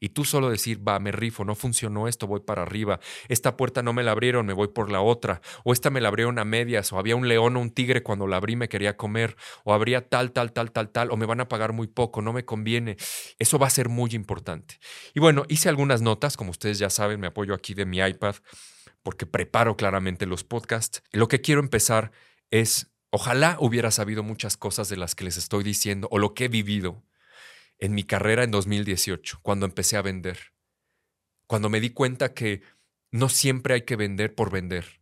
Y 0.00 0.10
tú 0.10 0.24
solo 0.24 0.50
decir, 0.50 0.86
va, 0.86 0.98
me 0.98 1.12
rifo, 1.12 1.44
no 1.44 1.54
funcionó 1.54 2.08
esto, 2.08 2.26
voy 2.26 2.40
para 2.40 2.62
arriba. 2.62 3.00
Esta 3.28 3.56
puerta 3.56 3.82
no 3.82 3.92
me 3.92 4.02
la 4.02 4.12
abrieron, 4.12 4.46
me 4.46 4.52
voy 4.52 4.68
por 4.68 4.90
la 4.90 5.00
otra. 5.00 5.40
O 5.64 5.72
esta 5.72 5.90
me 5.90 6.00
la 6.00 6.08
abrieron 6.08 6.38
a 6.38 6.44
medias, 6.44 6.92
o 6.92 6.98
había 6.98 7.16
un 7.16 7.28
león 7.28 7.56
o 7.56 7.60
un 7.60 7.70
tigre 7.70 8.02
cuando 8.02 8.26
la 8.26 8.36
abrí 8.36 8.56
me 8.56 8.68
quería 8.68 8.96
comer, 8.96 9.36
o 9.64 9.74
habría 9.74 10.08
tal, 10.08 10.32
tal, 10.32 10.52
tal, 10.52 10.72
tal, 10.72 10.90
tal, 10.90 11.10
o 11.10 11.16
me 11.16 11.26
van 11.26 11.40
a 11.40 11.48
pagar 11.48 11.72
muy 11.72 11.86
poco, 11.86 12.22
no 12.22 12.32
me 12.32 12.44
conviene. 12.44 12.96
Eso 13.38 13.58
va 13.58 13.66
a 13.66 13.70
ser 13.70 13.88
muy 13.88 14.10
importante. 14.12 14.78
Y 15.14 15.20
bueno, 15.20 15.44
hice 15.48 15.68
algunas 15.68 16.02
notas, 16.02 16.36
como 16.36 16.50
ustedes 16.50 16.78
ya 16.78 16.90
saben, 16.90 17.20
me 17.20 17.28
apoyo 17.28 17.54
aquí 17.54 17.74
de 17.74 17.86
mi 17.86 17.98
iPad 17.98 18.36
porque 19.02 19.26
preparo 19.26 19.76
claramente 19.76 20.26
los 20.26 20.44
podcasts. 20.44 21.02
Lo 21.12 21.28
que 21.28 21.40
quiero 21.40 21.60
empezar 21.60 22.12
es, 22.50 22.90
ojalá 23.10 23.56
hubiera 23.60 23.90
sabido 23.90 24.22
muchas 24.22 24.56
cosas 24.56 24.88
de 24.88 24.96
las 24.96 25.14
que 25.14 25.24
les 25.24 25.36
estoy 25.36 25.64
diciendo 25.64 26.08
o 26.10 26.18
lo 26.18 26.34
que 26.34 26.46
he 26.46 26.48
vivido 26.48 27.02
en 27.78 27.94
mi 27.94 28.04
carrera 28.04 28.44
en 28.44 28.50
2018, 28.50 29.40
cuando 29.42 29.66
empecé 29.66 29.96
a 29.96 30.02
vender. 30.02 30.52
Cuando 31.46 31.68
me 31.68 31.80
di 31.80 31.90
cuenta 31.90 32.34
que 32.34 32.62
no 33.10 33.28
siempre 33.28 33.74
hay 33.74 33.82
que 33.82 33.96
vender 33.96 34.34
por 34.34 34.50
vender. 34.50 35.00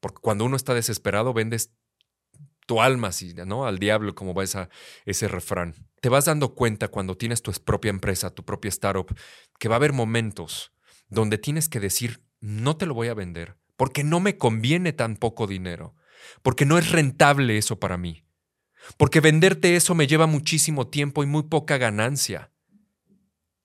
Porque 0.00 0.20
cuando 0.20 0.44
uno 0.44 0.56
está 0.56 0.74
desesperado, 0.74 1.32
vendes 1.32 1.72
tu 2.66 2.82
alma, 2.82 3.10
¿no? 3.46 3.66
Al 3.66 3.78
diablo, 3.78 4.14
como 4.14 4.34
va 4.34 4.44
ese 4.44 5.28
refrán. 5.28 5.74
Te 6.00 6.10
vas 6.10 6.26
dando 6.26 6.54
cuenta 6.54 6.88
cuando 6.88 7.16
tienes 7.16 7.42
tu 7.42 7.50
propia 7.52 7.88
empresa, 7.88 8.30
tu 8.34 8.44
propia 8.44 8.68
startup, 8.68 9.12
que 9.58 9.68
va 9.68 9.76
a 9.76 9.78
haber 9.78 9.94
momentos 9.94 10.72
donde 11.08 11.38
tienes 11.38 11.68
que 11.68 11.80
decir, 11.80 12.22
no 12.40 12.76
te 12.76 12.84
lo 12.84 12.92
voy 12.94 13.08
a 13.08 13.14
vender, 13.14 13.56
porque 13.76 14.04
no 14.04 14.20
me 14.20 14.36
conviene 14.36 14.92
tan 14.92 15.16
poco 15.16 15.46
dinero, 15.46 15.96
porque 16.42 16.66
no 16.66 16.76
es 16.76 16.92
rentable 16.92 17.56
eso 17.56 17.80
para 17.80 17.96
mí. 17.96 18.22
Porque 18.96 19.20
venderte 19.20 19.76
eso 19.76 19.94
me 19.94 20.06
lleva 20.06 20.26
muchísimo 20.26 20.88
tiempo 20.88 21.22
y 21.22 21.26
muy 21.26 21.44
poca 21.44 21.76
ganancia. 21.76 22.50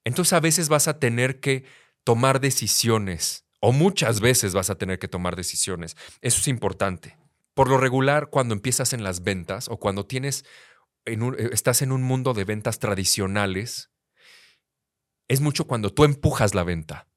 Entonces 0.04 0.32
a 0.34 0.40
veces 0.40 0.68
vas 0.68 0.86
a 0.86 0.98
tener 0.98 1.40
que 1.40 1.64
tomar 2.04 2.40
decisiones, 2.40 3.46
o 3.60 3.72
muchas 3.72 4.20
veces 4.20 4.52
vas 4.52 4.68
a 4.68 4.74
tener 4.76 4.98
que 4.98 5.08
tomar 5.08 5.36
decisiones. 5.36 5.96
Eso 6.20 6.40
es 6.40 6.48
importante. 6.48 7.16
Por 7.54 7.68
lo 7.68 7.78
regular, 7.78 8.28
cuando 8.28 8.52
empiezas 8.54 8.92
en 8.92 9.02
las 9.02 9.22
ventas 9.22 9.68
o 9.68 9.78
cuando 9.78 10.06
tienes 10.06 10.44
estás 11.04 11.82
en 11.82 11.92
un 11.92 12.02
mundo 12.02 12.34
de 12.34 12.44
ventas 12.44 12.78
tradicionales, 12.78 13.90
es 15.28 15.40
mucho 15.40 15.66
cuando 15.66 15.92
tú 15.92 16.04
empujas 16.04 16.54
la 16.54 16.64
venta. 16.64 17.08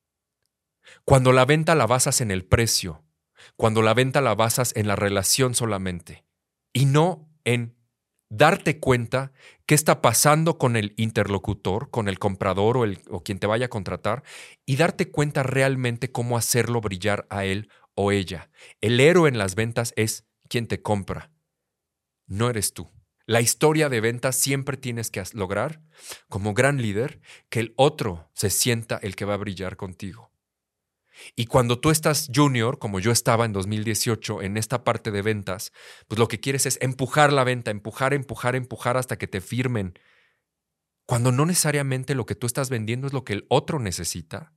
Cuando 1.06 1.32
la 1.32 1.46
venta 1.46 1.76
la 1.76 1.88
basas 1.88 2.22
en 2.22 2.32
el 2.32 2.46
precio, 2.46 3.04
cuando 3.56 3.82
la 3.82 3.94
venta 3.94 4.22
la 4.22 4.36
basas 4.36 4.74
en 4.76 4.88
la 4.88 4.96
relación 4.96 5.56
solamente 5.56 6.26
y 6.74 6.86
no 6.86 7.30
en 7.44 7.77
darte 8.30 8.80
cuenta 8.80 9.32
qué 9.66 9.76
está 9.76 10.02
pasando 10.02 10.58
con 10.58 10.76
el 10.76 10.94
interlocutor, 10.98 11.90
con 11.90 12.08
el 12.08 12.20
comprador 12.20 12.78
o, 12.78 12.84
el, 12.84 13.00
o 13.10 13.24
quien 13.24 13.40
te 13.40 13.48
vaya 13.48 13.68
a 13.68 13.70
contratar 13.70 14.24
y 14.66 14.76
darte 14.76 15.10
cuenta 15.12 15.44
realmente 15.44 16.12
cómo 16.12 16.38
hacerlo 16.38 16.82
brillar 16.82 17.26
a 17.30 17.46
él 17.46 17.70
o 17.96 18.12
ella. 18.12 18.50
El 18.82 19.00
héroe 19.00 19.30
en 19.30 19.38
las 19.38 19.56
ventas 19.56 19.94
es 19.96 20.26
quien 20.50 20.68
te 20.68 20.82
compra, 20.82 21.32
no 22.28 22.50
eres 22.50 22.74
tú. 22.74 22.92
La 23.26 23.42
historia 23.42 23.90
de 23.90 24.00
ventas 24.00 24.38
siempre 24.38 24.78
tienes 24.78 25.12
que 25.12 25.22
lograr, 25.34 25.82
como 26.30 26.54
gran 26.54 26.82
líder, 26.82 27.20
que 27.50 27.60
el 27.60 27.74
otro 27.76 28.30
se 28.34 28.50
sienta 28.50 28.98
el 29.02 29.18
que 29.18 29.26
va 29.26 29.34
a 29.34 29.38
brillar 29.38 29.76
contigo. 29.76 30.32
Y 31.36 31.46
cuando 31.46 31.80
tú 31.80 31.90
estás 31.90 32.30
junior, 32.34 32.80
como 32.80 33.00
yo 33.00 33.12
estaba 33.12 33.46
en 33.46 33.54
2018 33.54 34.42
en 34.42 34.58
esta 34.58 34.84
parte 34.84 35.12
de 35.12 35.22
ventas, 35.22 35.72
pues 36.08 36.20
lo 36.20 36.28
que 36.28 36.40
quieres 36.40 36.66
es 36.66 36.78
empujar 36.82 37.34
la 37.34 37.44
venta, 37.44 37.72
empujar, 37.72 38.14
empujar, 38.14 38.56
empujar 38.56 38.98
hasta 38.98 39.18
que 39.18 39.28
te 39.28 39.42
firmen. 39.42 39.98
Cuando 41.06 41.32
no 41.32 41.46
necesariamente 41.46 42.16
lo 42.16 42.26
que 42.26 42.36
tú 42.36 42.48
estás 42.48 42.70
vendiendo 42.70 43.08
es 43.08 43.14
lo 43.14 43.24
que 43.24 43.34
el 43.34 43.46
otro 43.50 43.80
necesita. 43.80 44.54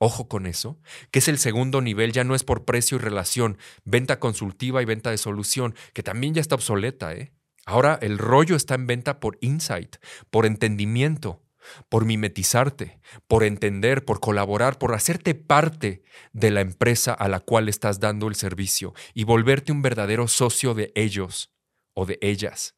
Ojo 0.00 0.28
con 0.28 0.46
eso, 0.46 0.80
que 1.10 1.18
es 1.18 1.26
el 1.26 1.38
segundo 1.38 1.80
nivel, 1.80 2.12
ya 2.12 2.22
no 2.22 2.36
es 2.36 2.44
por 2.44 2.64
precio 2.64 2.96
y 2.96 3.00
relación, 3.00 3.58
venta 3.84 4.20
consultiva 4.20 4.80
y 4.80 4.84
venta 4.84 5.10
de 5.10 5.18
solución, 5.18 5.74
que 5.92 6.04
también 6.04 6.34
ya 6.34 6.40
está 6.40 6.54
obsoleta, 6.54 7.14
¿eh? 7.14 7.32
Ahora 7.66 7.98
el 8.00 8.16
rollo 8.16 8.54
está 8.54 8.76
en 8.76 8.86
venta 8.86 9.18
por 9.18 9.38
insight, 9.40 9.96
por 10.30 10.46
entendimiento 10.46 11.42
por 11.88 12.04
mimetizarte, 12.04 13.00
por 13.26 13.44
entender, 13.44 14.04
por 14.04 14.20
colaborar, 14.20 14.78
por 14.78 14.94
hacerte 14.94 15.34
parte 15.34 16.02
de 16.32 16.50
la 16.50 16.60
empresa 16.60 17.12
a 17.12 17.28
la 17.28 17.40
cual 17.40 17.68
estás 17.68 18.00
dando 18.00 18.28
el 18.28 18.34
servicio 18.34 18.94
y 19.14 19.24
volverte 19.24 19.72
un 19.72 19.82
verdadero 19.82 20.28
socio 20.28 20.74
de 20.74 20.92
ellos 20.94 21.52
o 21.94 22.06
de 22.06 22.18
ellas. 22.20 22.76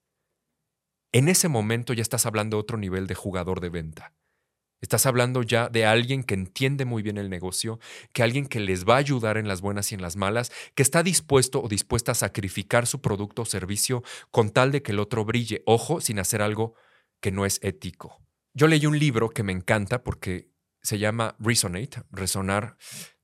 En 1.12 1.28
ese 1.28 1.48
momento 1.48 1.92
ya 1.92 2.02
estás 2.02 2.26
hablando 2.26 2.56
de 2.56 2.60
otro 2.62 2.78
nivel 2.78 3.06
de 3.06 3.14
jugador 3.14 3.60
de 3.60 3.68
venta. 3.68 4.14
Estás 4.80 5.04
hablando 5.04 5.42
ya 5.42 5.68
de 5.68 5.84
alguien 5.84 6.24
que 6.24 6.34
entiende 6.34 6.86
muy 6.86 7.02
bien 7.02 7.18
el 7.18 7.28
negocio, 7.28 7.78
que 8.14 8.22
alguien 8.22 8.46
que 8.46 8.60
les 8.60 8.86
va 8.86 8.94
a 8.94 8.98
ayudar 8.98 9.36
en 9.36 9.46
las 9.46 9.60
buenas 9.60 9.92
y 9.92 9.94
en 9.94 10.00
las 10.00 10.16
malas, 10.16 10.50
que 10.74 10.82
está 10.82 11.02
dispuesto 11.02 11.60
o 11.62 11.68
dispuesta 11.68 12.12
a 12.12 12.14
sacrificar 12.14 12.86
su 12.86 13.02
producto 13.02 13.42
o 13.42 13.44
servicio 13.44 14.02
con 14.30 14.50
tal 14.50 14.72
de 14.72 14.82
que 14.82 14.92
el 14.92 15.00
otro 15.00 15.24
brille, 15.24 15.62
ojo, 15.66 16.00
sin 16.00 16.18
hacer 16.18 16.40
algo 16.40 16.74
que 17.20 17.30
no 17.30 17.44
es 17.44 17.58
ético. 17.62 18.22
Yo 18.52 18.66
leí 18.66 18.84
un 18.86 18.98
libro 18.98 19.30
que 19.30 19.44
me 19.44 19.52
encanta 19.52 20.02
porque 20.02 20.50
se 20.82 20.98
llama 20.98 21.36
Resonate, 21.38 22.02
Resonar, 22.10 22.76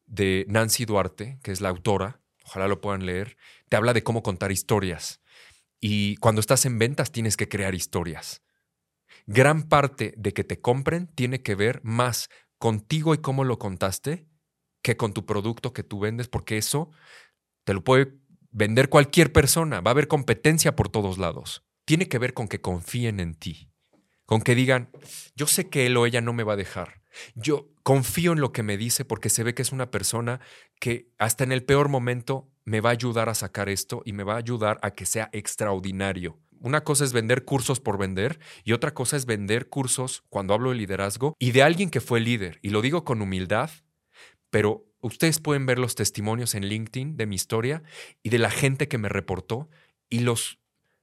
de 0.05 0.47
Nancy 0.49 0.85
Duarte, 0.85 1.41
que 1.43 1.51
es 1.51 1.61
la 1.61 1.69
autora, 1.69 2.21
ojalá 2.45 2.69
lo 2.69 2.81
puedan 2.81 3.07
leer, 3.07 3.37
te 3.69 3.77
habla 3.77 3.93
de 3.93 4.05
cómo 4.05 4.23
contar 4.23 4.53
historias. 4.53 5.21
Y 5.81 6.17
cuando 6.17 6.41
estás 6.41 6.65
en 6.65 6.79
ventas 6.79 7.11
tienes 7.11 7.37
que 7.37 7.49
crear 7.49 7.75
historias. 7.75 8.43
Gran 9.27 9.65
parte 9.65 10.15
de 10.17 10.33
que 10.33 10.45
te 10.45 10.61
compren 10.61 11.09
tiene 11.09 11.43
que 11.43 11.57
ver 11.57 11.81
más 11.83 12.29
contigo 12.59 13.13
y 13.13 13.19
cómo 13.19 13.43
lo 13.43 13.59
contaste 13.59 14.29
que 14.83 14.97
con 14.97 15.13
tu 15.13 15.27
producto 15.27 15.73
que 15.73 15.83
tú 15.83 15.99
vendes, 15.99 16.29
porque 16.29 16.57
eso 16.57 16.91
te 17.65 17.75
lo 17.75 17.83
puede 17.83 18.15
vender 18.53 18.89
cualquier 18.89 19.33
persona, 19.33 19.81
va 19.81 19.91
a 19.91 19.93
haber 19.93 20.07
competencia 20.07 20.77
por 20.77 20.89
todos 20.89 21.19
lados. 21.19 21.65
Tiene 21.85 22.07
que 22.09 22.21
ver 22.21 22.33
con 22.33 22.47
que 22.47 22.61
confíen 22.61 23.19
en 23.19 23.35
ti 23.35 23.73
con 24.27 24.43
que 24.43 24.55
digan, 24.55 24.91
yo 25.35 25.47
sé 25.47 25.69
que 25.69 25.87
él 25.87 25.97
o 25.97 26.05
ella 26.05 26.21
no 26.21 26.33
me 26.33 26.43
va 26.43 26.55
a 26.55 26.57
dejar. 26.57 27.01
Yo 27.35 27.71
confío 27.83 28.33
en 28.33 28.41
lo 28.41 28.53
que 28.53 28.63
me 28.63 28.77
dice 28.77 29.05
porque 29.05 29.31
se 29.31 29.43
ve 29.43 29.55
que 29.55 29.63
es 29.63 29.73
una 29.73 29.91
persona 29.91 30.41
que 30.81 31.09
hasta 31.19 31.45
en 31.45 31.53
el 31.53 31.65
peor 31.65 31.89
momento 31.89 32.51
me 32.65 32.81
va 32.81 32.91
a 32.91 32.93
ayudar 32.93 33.29
a 33.29 33.35
sacar 33.35 33.69
esto 33.69 34.03
y 34.05 34.13
me 34.13 34.25
va 34.25 34.35
a 34.35 34.39
ayudar 34.39 34.79
a 34.83 34.91
que 34.91 35.07
sea 35.07 35.31
extraordinario. 35.33 36.39
Una 36.61 36.83
cosa 36.83 37.05
es 37.05 37.13
vender 37.13 37.45
cursos 37.45 37.81
por 37.81 37.99
vender 37.99 38.41
y 38.65 38.73
otra 38.73 38.93
cosa 38.93 39.17
es 39.17 39.25
vender 39.25 39.69
cursos 39.69 40.25
cuando 40.29 40.53
hablo 40.53 40.71
de 40.71 40.77
liderazgo 40.77 41.37
y 41.39 41.53
de 41.53 41.63
alguien 41.63 41.91
que 41.91 42.01
fue 42.01 42.21
líder. 42.21 42.59
Y 42.63 42.71
lo 42.71 42.83
digo 42.83 43.05
con 43.05 43.23
humildad, 43.23 43.71
pero 44.51 44.85
ustedes 45.01 45.39
pueden 45.39 45.67
ver 45.67 45.79
los 45.79 45.95
testimonios 45.95 46.55
en 46.55 46.67
LinkedIn 46.67 47.17
de 47.17 47.27
mi 47.27 47.37
historia 47.37 47.83
y 48.23 48.31
de 48.31 48.39
la 48.39 48.51
gente 48.51 48.89
que 48.89 48.99
me 48.99 49.09
reportó 49.09 49.69
y 50.09 50.21
los 50.21 50.59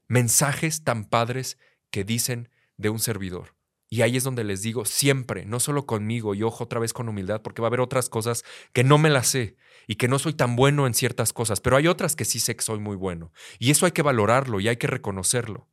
mensajes 0.07 0.83
tan 0.83 1.05
padres 1.05 1.57
que 1.91 2.03
dicen, 2.03 2.49
de 2.77 2.89
un 2.89 2.99
servidor. 2.99 3.55
Y 3.89 4.01
ahí 4.01 4.17
es 4.17 4.23
donde 4.23 4.43
les 4.43 4.63
digo 4.63 4.85
siempre, 4.85 5.45
no 5.45 5.59
solo 5.59 5.85
conmigo 5.85 6.33
y 6.33 6.41
ojo 6.41 6.63
otra 6.63 6.79
vez 6.79 6.93
con 6.93 7.09
humildad, 7.09 7.43
porque 7.43 7.61
va 7.61 7.67
a 7.67 7.69
haber 7.69 7.79
otras 7.79 8.09
cosas 8.09 8.43
que 8.73 8.83
no 8.83 8.97
me 8.97 9.11
las 9.11 9.27
sé 9.27 9.55
y 9.85 9.95
que 9.95 10.07
no 10.07 10.17
soy 10.17 10.33
tan 10.33 10.55
bueno 10.55 10.87
en 10.87 10.95
ciertas 10.95 11.31
cosas, 11.31 11.61
pero 11.61 11.77
hay 11.77 11.87
otras 11.87 12.15
que 12.15 12.25
sí 12.25 12.39
sé 12.39 12.55
que 12.55 12.63
soy 12.63 12.79
muy 12.79 12.95
bueno. 12.95 13.31
Y 13.59 13.69
eso 13.69 13.85
hay 13.85 13.91
que 13.91 14.01
valorarlo 14.01 14.59
y 14.59 14.67
hay 14.67 14.77
que 14.77 14.87
reconocerlo. 14.87 15.69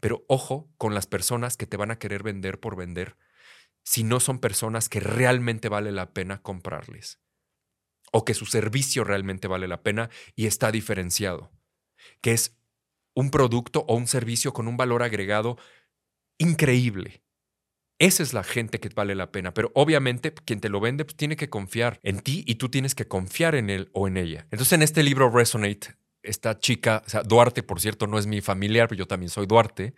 Pero 0.00 0.24
ojo 0.28 0.70
con 0.76 0.94
las 0.94 1.06
personas 1.06 1.56
que 1.56 1.66
te 1.66 1.78
van 1.78 1.90
a 1.90 1.98
querer 1.98 2.22
vender 2.22 2.60
por 2.60 2.76
vender 2.76 3.16
si 3.84 4.02
no 4.04 4.20
son 4.20 4.38
personas 4.38 4.88
que 4.88 5.00
realmente 5.00 5.68
vale 5.68 5.92
la 5.92 6.12
pena 6.12 6.42
comprarles 6.42 7.20
o 8.12 8.24
que 8.24 8.34
su 8.34 8.46
servicio 8.46 9.02
realmente 9.02 9.48
vale 9.48 9.66
la 9.66 9.82
pena 9.82 10.10
y 10.36 10.46
está 10.46 10.70
diferenciado, 10.70 11.50
que 12.20 12.32
es 12.32 12.56
un 13.14 13.30
producto 13.30 13.84
o 13.88 13.96
un 13.96 14.06
servicio 14.06 14.52
con 14.52 14.68
un 14.68 14.76
valor 14.76 15.02
agregado 15.02 15.56
increíble. 16.38 17.22
Esa 17.98 18.22
es 18.22 18.32
la 18.32 18.42
gente 18.42 18.80
que 18.80 18.88
vale 18.88 19.14
la 19.14 19.30
pena, 19.30 19.54
pero 19.54 19.70
obviamente 19.74 20.34
quien 20.34 20.60
te 20.60 20.68
lo 20.68 20.80
vende 20.80 21.04
pues, 21.04 21.16
tiene 21.16 21.36
que 21.36 21.48
confiar 21.48 22.00
en 22.02 22.20
ti 22.20 22.42
y 22.46 22.56
tú 22.56 22.68
tienes 22.68 22.94
que 22.94 23.06
confiar 23.06 23.54
en 23.54 23.70
él 23.70 23.88
o 23.92 24.08
en 24.08 24.16
ella. 24.16 24.46
Entonces 24.50 24.72
en 24.72 24.82
este 24.82 25.02
libro 25.02 25.30
Resonate, 25.30 25.94
esta 26.22 26.58
chica, 26.58 27.02
o 27.06 27.08
sea, 27.08 27.22
Duarte, 27.22 27.62
por 27.62 27.80
cierto, 27.80 28.06
no 28.06 28.18
es 28.18 28.26
mi 28.26 28.40
familiar, 28.40 28.88
pero 28.88 29.00
yo 29.00 29.06
también 29.06 29.30
soy 29.30 29.46
Duarte, 29.46 29.94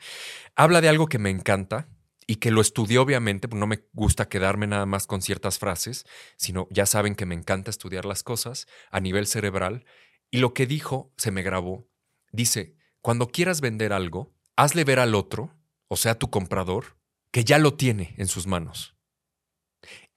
habla 0.55 0.81
de 0.81 0.89
algo 0.89 1.07
que 1.07 1.19
me 1.19 1.31
encanta 1.31 1.89
y 2.27 2.37
que 2.37 2.51
lo 2.51 2.61
estudié 2.61 2.99
obviamente, 2.99 3.49
no 3.49 3.67
me 3.67 3.85
gusta 3.93 4.29
quedarme 4.29 4.67
nada 4.67 4.85
más 4.85 5.07
con 5.07 5.23
ciertas 5.23 5.59
frases, 5.59 6.05
sino 6.37 6.67
ya 6.71 6.85
saben 6.85 7.15
que 7.15 7.25
me 7.25 7.37
encanta 7.37 7.71
estudiar 7.71 8.05
las 8.05 8.23
cosas 8.23 8.67
a 8.91 9.01
nivel 9.01 9.27
cerebral. 9.27 9.85
Y 10.31 10.39
lo 10.39 10.53
que 10.53 10.67
dijo 10.67 11.13
se 11.17 11.31
me 11.31 11.43
grabó. 11.43 11.89
Dice, 12.33 12.77
cuando 13.01 13.29
quieras 13.29 13.61
vender 13.61 13.93
algo, 13.93 14.35
hazle 14.57 14.83
ver 14.83 14.99
al 14.99 15.15
otro 15.15 15.56
o 15.89 15.97
sea, 15.97 16.17
tu 16.17 16.31
comprador, 16.31 16.99
que 17.31 17.45
ya 17.45 17.59
lo 17.59 17.75
tiene 17.75 18.15
en 18.19 18.27
sus 18.27 18.47
manos. 18.47 18.97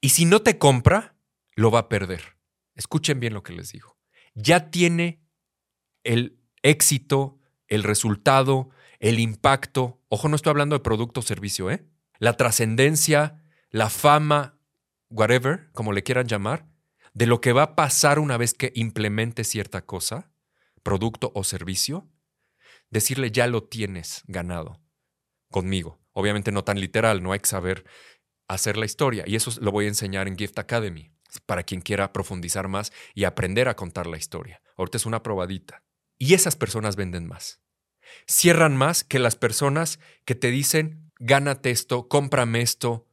Y 0.00 0.10
si 0.10 0.24
no 0.24 0.42
te 0.42 0.58
compra, 0.58 1.16
lo 1.54 1.70
va 1.70 1.80
a 1.80 1.88
perder. 1.88 2.36
Escuchen 2.74 3.20
bien 3.20 3.34
lo 3.34 3.42
que 3.42 3.52
les 3.52 3.72
digo. 3.72 3.98
Ya 4.34 4.70
tiene 4.70 5.22
el 6.02 6.40
éxito, 6.62 7.38
el 7.68 7.82
resultado, 7.82 8.70
el 8.98 9.18
impacto. 9.18 10.02
Ojo, 10.08 10.28
no 10.28 10.36
estoy 10.36 10.50
hablando 10.50 10.76
de 10.76 10.82
producto 10.82 11.20
o 11.20 11.22
servicio, 11.22 11.70
¿eh? 11.70 11.84
La 12.18 12.36
trascendencia, 12.36 13.44
la 13.70 13.90
fama, 13.90 14.58
whatever, 15.10 15.70
como 15.72 15.92
le 15.92 16.02
quieran 16.02 16.26
llamar, 16.26 16.68
de 17.12 17.26
lo 17.26 17.40
que 17.40 17.52
va 17.52 17.62
a 17.62 17.76
pasar 17.76 18.18
una 18.18 18.36
vez 18.36 18.54
que 18.54 18.72
implemente 18.74 19.44
cierta 19.44 19.84
cosa, 19.84 20.32
producto 20.82 21.32
o 21.34 21.44
servicio, 21.44 22.08
decirle 22.90 23.30
ya 23.30 23.46
lo 23.46 23.64
tienes 23.64 24.22
ganado 24.26 24.80
conmigo. 25.50 26.00
Obviamente 26.12 26.52
no 26.52 26.64
tan 26.64 26.80
literal, 26.80 27.22
no 27.22 27.32
hay 27.32 27.40
que 27.40 27.48
saber 27.48 27.84
hacer 28.48 28.76
la 28.76 28.86
historia. 28.86 29.24
Y 29.26 29.36
eso 29.36 29.52
lo 29.60 29.70
voy 29.70 29.84
a 29.84 29.88
enseñar 29.88 30.28
en 30.28 30.36
Gift 30.36 30.58
Academy, 30.58 31.12
para 31.46 31.62
quien 31.62 31.80
quiera 31.80 32.12
profundizar 32.12 32.68
más 32.68 32.92
y 33.14 33.24
aprender 33.24 33.68
a 33.68 33.76
contar 33.76 34.06
la 34.06 34.16
historia. 34.16 34.60
Ahorita 34.76 34.96
es 34.96 35.06
una 35.06 35.22
probadita. 35.22 35.84
Y 36.18 36.34
esas 36.34 36.56
personas 36.56 36.96
venden 36.96 37.26
más. 37.26 37.60
Cierran 38.26 38.76
más 38.76 39.04
que 39.04 39.18
las 39.18 39.36
personas 39.36 40.00
que 40.24 40.34
te 40.34 40.50
dicen, 40.50 41.12
gánate 41.18 41.70
esto, 41.70 42.08
cómprame 42.08 42.60
esto, 42.60 43.06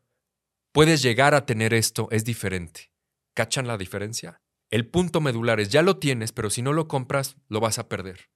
puedes 0.71 1.01
llegar 1.01 1.35
a 1.35 1.45
tener 1.45 1.73
esto, 1.73 2.07
es 2.11 2.25
diferente. 2.25 2.91
¿Cachan 3.33 3.67
la 3.67 3.77
diferencia? 3.77 4.41
El 4.69 4.87
punto 4.87 5.21
medular 5.21 5.59
es, 5.59 5.69
ya 5.69 5.81
lo 5.81 5.97
tienes, 5.97 6.31
pero 6.31 6.49
si 6.49 6.61
no 6.61 6.73
lo 6.73 6.87
compras, 6.87 7.37
lo 7.47 7.59
vas 7.59 7.79
a 7.79 7.87
perder. 7.87 8.29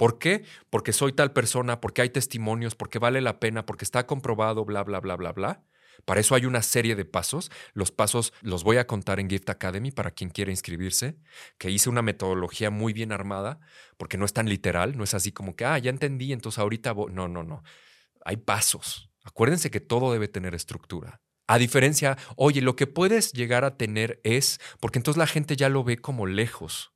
¿Por 0.00 0.18
qué? 0.18 0.44
Porque 0.70 0.94
soy 0.94 1.12
tal 1.12 1.34
persona, 1.34 1.82
porque 1.82 2.00
hay 2.00 2.08
testimonios, 2.08 2.74
porque 2.74 2.98
vale 2.98 3.20
la 3.20 3.38
pena, 3.38 3.66
porque 3.66 3.84
está 3.84 4.06
comprobado, 4.06 4.64
bla, 4.64 4.82
bla, 4.82 4.98
bla, 4.98 5.14
bla, 5.14 5.32
bla. 5.32 5.62
Para 6.06 6.20
eso 6.20 6.34
hay 6.34 6.46
una 6.46 6.62
serie 6.62 6.96
de 6.96 7.04
pasos. 7.04 7.50
Los 7.74 7.90
pasos 7.90 8.32
los 8.40 8.64
voy 8.64 8.78
a 8.78 8.86
contar 8.86 9.20
en 9.20 9.28
Gift 9.28 9.50
Academy 9.50 9.90
para 9.90 10.12
quien 10.12 10.30
quiera 10.30 10.50
inscribirse, 10.50 11.18
que 11.58 11.70
hice 11.70 11.90
una 11.90 12.00
metodología 12.00 12.70
muy 12.70 12.94
bien 12.94 13.12
armada, 13.12 13.60
porque 13.98 14.16
no 14.16 14.24
es 14.24 14.32
tan 14.32 14.48
literal, 14.48 14.96
no 14.96 15.04
es 15.04 15.12
así 15.12 15.32
como 15.32 15.54
que, 15.54 15.66
ah, 15.66 15.76
ya 15.76 15.90
entendí, 15.90 16.32
entonces 16.32 16.60
ahorita 16.60 16.92
voy. 16.92 17.12
No, 17.12 17.28
no, 17.28 17.42
no. 17.42 17.62
Hay 18.24 18.38
pasos. 18.38 19.10
Acuérdense 19.22 19.70
que 19.70 19.80
todo 19.80 20.14
debe 20.14 20.28
tener 20.28 20.54
estructura. 20.54 21.20
A 21.46 21.58
diferencia, 21.58 22.16
oye, 22.36 22.62
lo 22.62 22.74
que 22.74 22.86
puedes 22.86 23.34
llegar 23.34 23.66
a 23.66 23.76
tener 23.76 24.18
es, 24.24 24.60
porque 24.80 24.98
entonces 24.98 25.18
la 25.18 25.26
gente 25.26 25.56
ya 25.56 25.68
lo 25.68 25.84
ve 25.84 25.98
como 25.98 26.24
lejos. 26.24 26.94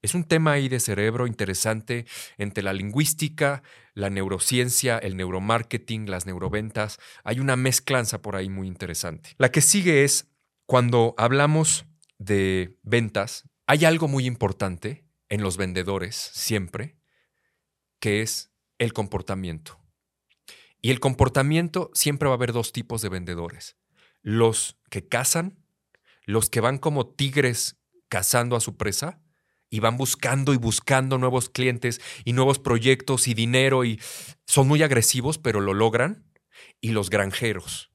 Es 0.00 0.14
un 0.14 0.24
tema 0.24 0.52
ahí 0.52 0.68
de 0.68 0.78
cerebro 0.78 1.26
interesante 1.26 2.06
entre 2.36 2.62
la 2.62 2.72
lingüística, 2.72 3.62
la 3.94 4.10
neurociencia, 4.10 4.98
el 4.98 5.16
neuromarketing, 5.16 6.08
las 6.08 6.24
neuroventas. 6.24 6.98
Hay 7.24 7.40
una 7.40 7.56
mezclanza 7.56 8.22
por 8.22 8.36
ahí 8.36 8.48
muy 8.48 8.68
interesante. 8.68 9.34
La 9.38 9.50
que 9.50 9.60
sigue 9.60 10.04
es 10.04 10.28
cuando 10.66 11.14
hablamos 11.18 11.86
de 12.18 12.78
ventas, 12.82 13.48
hay 13.66 13.84
algo 13.84 14.06
muy 14.06 14.26
importante 14.26 15.04
en 15.28 15.42
los 15.42 15.56
vendedores 15.56 16.14
siempre, 16.14 16.96
que 17.98 18.22
es 18.22 18.50
el 18.78 18.92
comportamiento. 18.92 19.80
Y 20.80 20.90
el 20.90 21.00
comportamiento 21.00 21.90
siempre 21.92 22.28
va 22.28 22.34
a 22.34 22.36
haber 22.36 22.52
dos 22.52 22.72
tipos 22.72 23.02
de 23.02 23.08
vendedores. 23.08 23.76
Los 24.22 24.78
que 24.90 25.08
cazan, 25.08 25.58
los 26.24 26.50
que 26.50 26.60
van 26.60 26.78
como 26.78 27.08
tigres 27.08 27.76
cazando 28.08 28.54
a 28.54 28.60
su 28.60 28.76
presa, 28.76 29.20
y 29.70 29.80
van 29.80 29.96
buscando 29.96 30.54
y 30.54 30.56
buscando 30.56 31.18
nuevos 31.18 31.50
clientes 31.50 32.00
y 32.24 32.32
nuevos 32.32 32.58
proyectos 32.58 33.28
y 33.28 33.34
dinero 33.34 33.84
y 33.84 34.00
son 34.46 34.68
muy 34.68 34.82
agresivos, 34.82 35.38
pero 35.38 35.60
lo 35.60 35.74
logran. 35.74 36.24
Y 36.80 36.90
los 36.90 37.10
granjeros, 37.10 37.90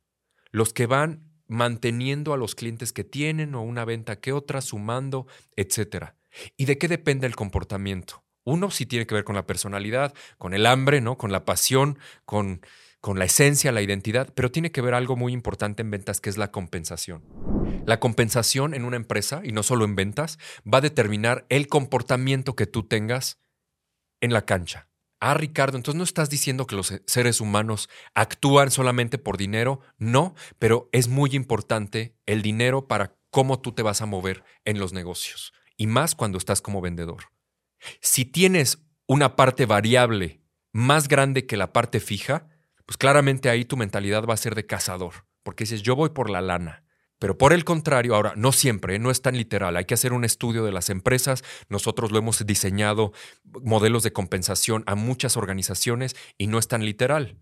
los 0.51 0.73
que 0.73 0.85
van 0.85 1.29
manteniendo 1.47 2.33
a 2.33 2.37
los 2.37 2.55
clientes 2.55 2.93
que 2.93 3.03
tienen 3.03 3.55
o 3.55 3.61
una 3.61 3.85
venta 3.85 4.19
que 4.19 4.31
otra, 4.31 4.61
sumando, 4.61 5.27
etc. 5.55 6.13
¿Y 6.57 6.65
de 6.65 6.77
qué 6.77 6.87
depende 6.87 7.27
el 7.27 7.35
comportamiento? 7.35 8.23
Uno 8.45 8.71
sí 8.71 8.85
tiene 8.85 9.05
que 9.05 9.15
ver 9.15 9.23
con 9.23 9.35
la 9.35 9.45
personalidad, 9.45 10.13
con 10.37 10.53
el 10.53 10.65
hambre, 10.65 11.01
¿no? 11.01 11.17
Con 11.17 11.31
la 11.31 11.45
pasión, 11.45 11.97
con, 12.25 12.61
con 13.03 13.19
la 13.19 13.25
esencia, 13.25 13.73
la 13.73 13.81
identidad, 13.81 14.31
pero 14.33 14.49
tiene 14.49 14.71
que 14.71 14.79
ver 14.79 14.93
algo 14.93 15.17
muy 15.17 15.33
importante 15.33 15.81
en 15.81 15.91
ventas 15.91 16.21
que 16.21 16.29
es 16.29 16.37
la 16.37 16.51
compensación. 16.51 17.21
La 17.85 17.99
compensación 17.99 18.73
en 18.73 18.85
una 18.85 18.95
empresa, 18.95 19.41
y 19.43 19.51
no 19.51 19.61
solo 19.61 19.83
en 19.83 19.97
ventas, 19.97 20.39
va 20.65 20.77
a 20.77 20.81
determinar 20.81 21.45
el 21.49 21.67
comportamiento 21.67 22.55
que 22.55 22.65
tú 22.65 22.83
tengas 22.83 23.41
en 24.21 24.31
la 24.31 24.45
cancha. 24.45 24.87
Ah, 25.19 25.33
Ricardo, 25.33 25.75
entonces 25.75 25.97
no 25.97 26.05
estás 26.05 26.29
diciendo 26.29 26.65
que 26.65 26.77
los 26.77 26.93
seres 27.05 27.41
humanos 27.41 27.89
actúan 28.13 28.71
solamente 28.71 29.17
por 29.17 29.35
dinero, 29.35 29.81
no, 29.97 30.33
pero 30.57 30.87
es 30.93 31.09
muy 31.09 31.31
importante 31.33 32.15
el 32.25 32.41
dinero 32.41 32.87
para 32.87 33.17
cómo 33.31 33.59
tú 33.59 33.73
te 33.73 33.83
vas 33.83 34.01
a 34.01 34.05
mover 34.05 34.45
en 34.63 34.79
los 34.79 34.93
negocios, 34.93 35.51
y 35.75 35.87
más 35.87 36.15
cuando 36.15 36.37
estás 36.37 36.61
como 36.61 36.79
vendedor. 36.79 37.33
Si 37.99 38.23
tienes 38.23 38.81
una 39.07 39.35
parte 39.35 39.65
variable 39.65 40.39
más 40.71 41.09
grande 41.09 41.45
que 41.45 41.57
la 41.57 41.73
parte 41.73 41.99
fija, 41.99 42.47
pues 42.85 42.97
claramente 42.97 43.49
ahí 43.49 43.65
tu 43.65 43.77
mentalidad 43.77 44.25
va 44.25 44.33
a 44.33 44.37
ser 44.37 44.55
de 44.55 44.65
cazador, 44.65 45.25
porque 45.43 45.63
dices, 45.63 45.81
yo 45.81 45.95
voy 45.95 46.09
por 46.09 46.29
la 46.29 46.41
lana. 46.41 46.83
Pero 47.23 47.37
por 47.37 47.53
el 47.53 47.63
contrario, 47.63 48.15
ahora, 48.15 48.33
no 48.35 48.51
siempre, 48.51 48.99
no 48.99 49.09
es 49.09 49.21
tan 49.21 49.37
literal, 49.37 49.77
hay 49.77 49.85
que 49.85 49.93
hacer 49.93 50.11
un 50.11 50.25
estudio 50.25 50.65
de 50.65 50.73
las 50.73 50.89
empresas, 50.89 51.41
nosotros 51.69 52.11
lo 52.11 52.17
hemos 52.17 52.45
diseñado, 52.45 53.13
modelos 53.45 54.03
de 54.03 54.11
compensación 54.11 54.83
a 54.87 54.95
muchas 54.95 55.37
organizaciones 55.37 56.17
y 56.37 56.47
no 56.47 56.59
es 56.59 56.67
tan 56.67 56.83
literal, 56.83 57.37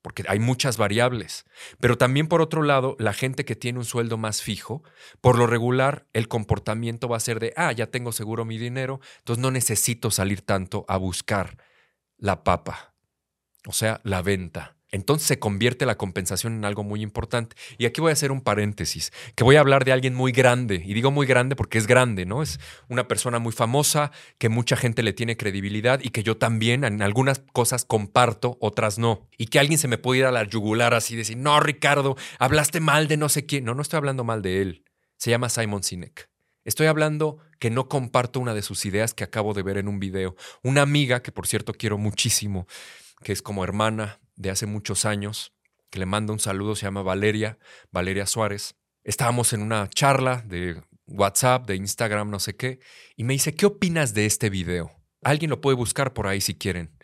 porque 0.00 0.24
hay 0.26 0.38
muchas 0.38 0.78
variables. 0.78 1.44
Pero 1.80 1.98
también 1.98 2.28
por 2.28 2.40
otro 2.40 2.62
lado, 2.62 2.96
la 2.98 3.12
gente 3.12 3.44
que 3.44 3.56
tiene 3.56 3.78
un 3.78 3.84
sueldo 3.84 4.16
más 4.16 4.40
fijo, 4.40 4.82
por 5.20 5.36
lo 5.36 5.46
regular, 5.46 6.06
el 6.14 6.28
comportamiento 6.28 7.06
va 7.06 7.18
a 7.18 7.20
ser 7.20 7.38
de, 7.38 7.52
ah, 7.56 7.72
ya 7.72 7.88
tengo 7.88 8.12
seguro 8.12 8.46
mi 8.46 8.56
dinero, 8.56 9.00
entonces 9.18 9.42
no 9.42 9.50
necesito 9.50 10.10
salir 10.10 10.40
tanto 10.40 10.86
a 10.88 10.96
buscar 10.96 11.58
la 12.16 12.42
papa, 12.42 12.94
o 13.66 13.72
sea, 13.72 14.00
la 14.02 14.22
venta. 14.22 14.75
Entonces 14.92 15.26
se 15.26 15.38
convierte 15.38 15.84
la 15.84 15.96
compensación 15.96 16.54
en 16.54 16.64
algo 16.64 16.84
muy 16.84 17.02
importante. 17.02 17.56
Y 17.76 17.86
aquí 17.86 18.00
voy 18.00 18.10
a 18.10 18.12
hacer 18.12 18.30
un 18.30 18.40
paréntesis, 18.40 19.12
que 19.34 19.42
voy 19.42 19.56
a 19.56 19.60
hablar 19.60 19.84
de 19.84 19.92
alguien 19.92 20.14
muy 20.14 20.32
grande. 20.32 20.82
Y 20.84 20.94
digo 20.94 21.10
muy 21.10 21.26
grande 21.26 21.56
porque 21.56 21.78
es 21.78 21.86
grande, 21.86 22.24
¿no? 22.24 22.42
Es 22.42 22.60
una 22.88 23.08
persona 23.08 23.38
muy 23.38 23.52
famosa, 23.52 24.12
que 24.38 24.48
mucha 24.48 24.76
gente 24.76 25.02
le 25.02 25.12
tiene 25.12 25.36
credibilidad 25.36 26.00
y 26.02 26.10
que 26.10 26.22
yo 26.22 26.36
también 26.36 26.84
en 26.84 27.02
algunas 27.02 27.42
cosas 27.52 27.84
comparto, 27.84 28.58
otras 28.60 28.98
no. 28.98 29.28
Y 29.36 29.46
que 29.46 29.58
alguien 29.58 29.78
se 29.78 29.88
me 29.88 29.98
puede 29.98 30.20
ir 30.20 30.26
a 30.26 30.32
la 30.32 30.44
yugular 30.44 30.94
así 30.94 31.14
y 31.14 31.18
decir, 31.18 31.36
no, 31.36 31.58
Ricardo, 31.58 32.16
hablaste 32.38 32.80
mal 32.80 33.08
de 33.08 33.16
no 33.16 33.28
sé 33.28 33.44
quién. 33.44 33.64
No, 33.64 33.74
no 33.74 33.82
estoy 33.82 33.98
hablando 33.98 34.22
mal 34.22 34.40
de 34.40 34.62
él. 34.62 34.84
Se 35.16 35.30
llama 35.30 35.48
Simon 35.48 35.82
Sinek. 35.82 36.30
Estoy 36.64 36.86
hablando 36.86 37.38
que 37.58 37.70
no 37.70 37.88
comparto 37.88 38.40
una 38.40 38.54
de 38.54 38.62
sus 38.62 38.84
ideas 38.86 39.14
que 39.14 39.24
acabo 39.24 39.54
de 39.54 39.62
ver 39.62 39.78
en 39.78 39.88
un 39.88 39.98
video. 39.98 40.36
Una 40.62 40.82
amiga, 40.82 41.22
que 41.22 41.32
por 41.32 41.46
cierto 41.46 41.72
quiero 41.72 41.96
muchísimo, 41.96 42.66
que 43.22 43.32
es 43.32 43.40
como 43.40 43.64
hermana 43.64 44.20
de 44.36 44.50
hace 44.50 44.66
muchos 44.66 45.04
años, 45.04 45.52
que 45.90 45.98
le 45.98 46.06
mando 46.06 46.32
un 46.32 46.38
saludo, 46.38 46.76
se 46.76 46.82
llama 46.82 47.02
Valeria, 47.02 47.58
Valeria 47.90 48.26
Suárez. 48.26 48.76
Estábamos 49.04 49.52
en 49.52 49.62
una 49.62 49.88
charla 49.88 50.42
de 50.46 50.82
WhatsApp, 51.06 51.66
de 51.66 51.76
Instagram, 51.76 52.30
no 52.30 52.40
sé 52.40 52.56
qué, 52.56 52.80
y 53.16 53.24
me 53.24 53.32
dice, 53.32 53.54
¿qué 53.54 53.66
opinas 53.66 54.14
de 54.14 54.26
este 54.26 54.50
video? 54.50 54.90
Alguien 55.22 55.50
lo 55.50 55.60
puede 55.60 55.76
buscar 55.76 56.12
por 56.12 56.26
ahí 56.26 56.40
si 56.40 56.54
quieren. 56.54 56.96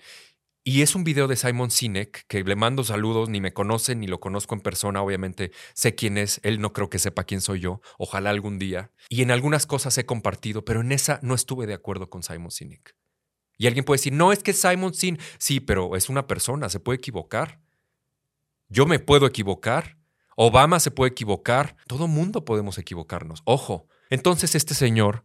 Y 0.65 0.83
es 0.83 0.95
un 0.95 1.03
video 1.03 1.27
de 1.27 1.35
Simon 1.35 1.73
Sinek, 1.73 2.25
que 2.29 2.45
le 2.45 2.55
mando 2.55 2.85
saludos, 2.85 3.29
ni 3.29 3.41
me 3.41 3.53
conoce, 3.53 3.97
ni 3.97 4.07
lo 4.07 4.21
conozco 4.21 4.55
en 4.55 4.61
persona, 4.61 5.03
obviamente 5.03 5.51
sé 5.75 5.97
quién 5.97 6.17
es, 6.19 6.39
él 6.45 6.61
no 6.61 6.73
creo 6.73 6.89
que 6.89 7.01
sepa 7.01 7.25
quién 7.25 7.41
soy 7.41 7.59
yo, 7.59 7.81
ojalá 7.99 8.31
algún 8.31 8.61
día. 8.61 8.93
Y 9.09 9.23
en 9.23 9.33
algunas 9.33 9.67
cosas 9.67 9.99
he 9.99 10.07
compartido, 10.07 10.65
pero 10.65 10.81
en 10.81 10.93
esa 10.93 11.19
no 11.23 11.35
estuve 11.35 11.67
de 11.67 11.75
acuerdo 11.75 12.11
con 12.11 12.23
Simon 12.23 12.53
Sinek. 12.53 12.95
Y 13.59 13.67
alguien 13.67 13.85
puede 13.85 13.99
decir, 13.99 14.13
no, 14.13 14.33
es 14.33 14.43
que 14.43 14.53
Simon 14.53 14.95
Sin, 14.95 15.19
sí, 15.39 15.61
pero 15.61 15.97
es 15.97 16.09
una 16.09 16.27
persona, 16.27 16.69
se 16.69 16.81
puede 16.81 16.97
equivocar. 16.99 17.61
Yo 18.69 18.87
me 18.87 18.99
puedo 18.99 19.27
equivocar. 19.27 19.99
Obama 20.37 20.81
se 20.81 20.91
puede 20.91 21.11
equivocar. 21.11 21.77
Todo 21.87 22.09
mundo 22.09 22.45
podemos 22.45 22.79
equivocarnos. 22.79 23.43
Ojo. 23.45 23.87
Entonces 24.09 24.55
este 24.55 24.75
señor 24.75 25.23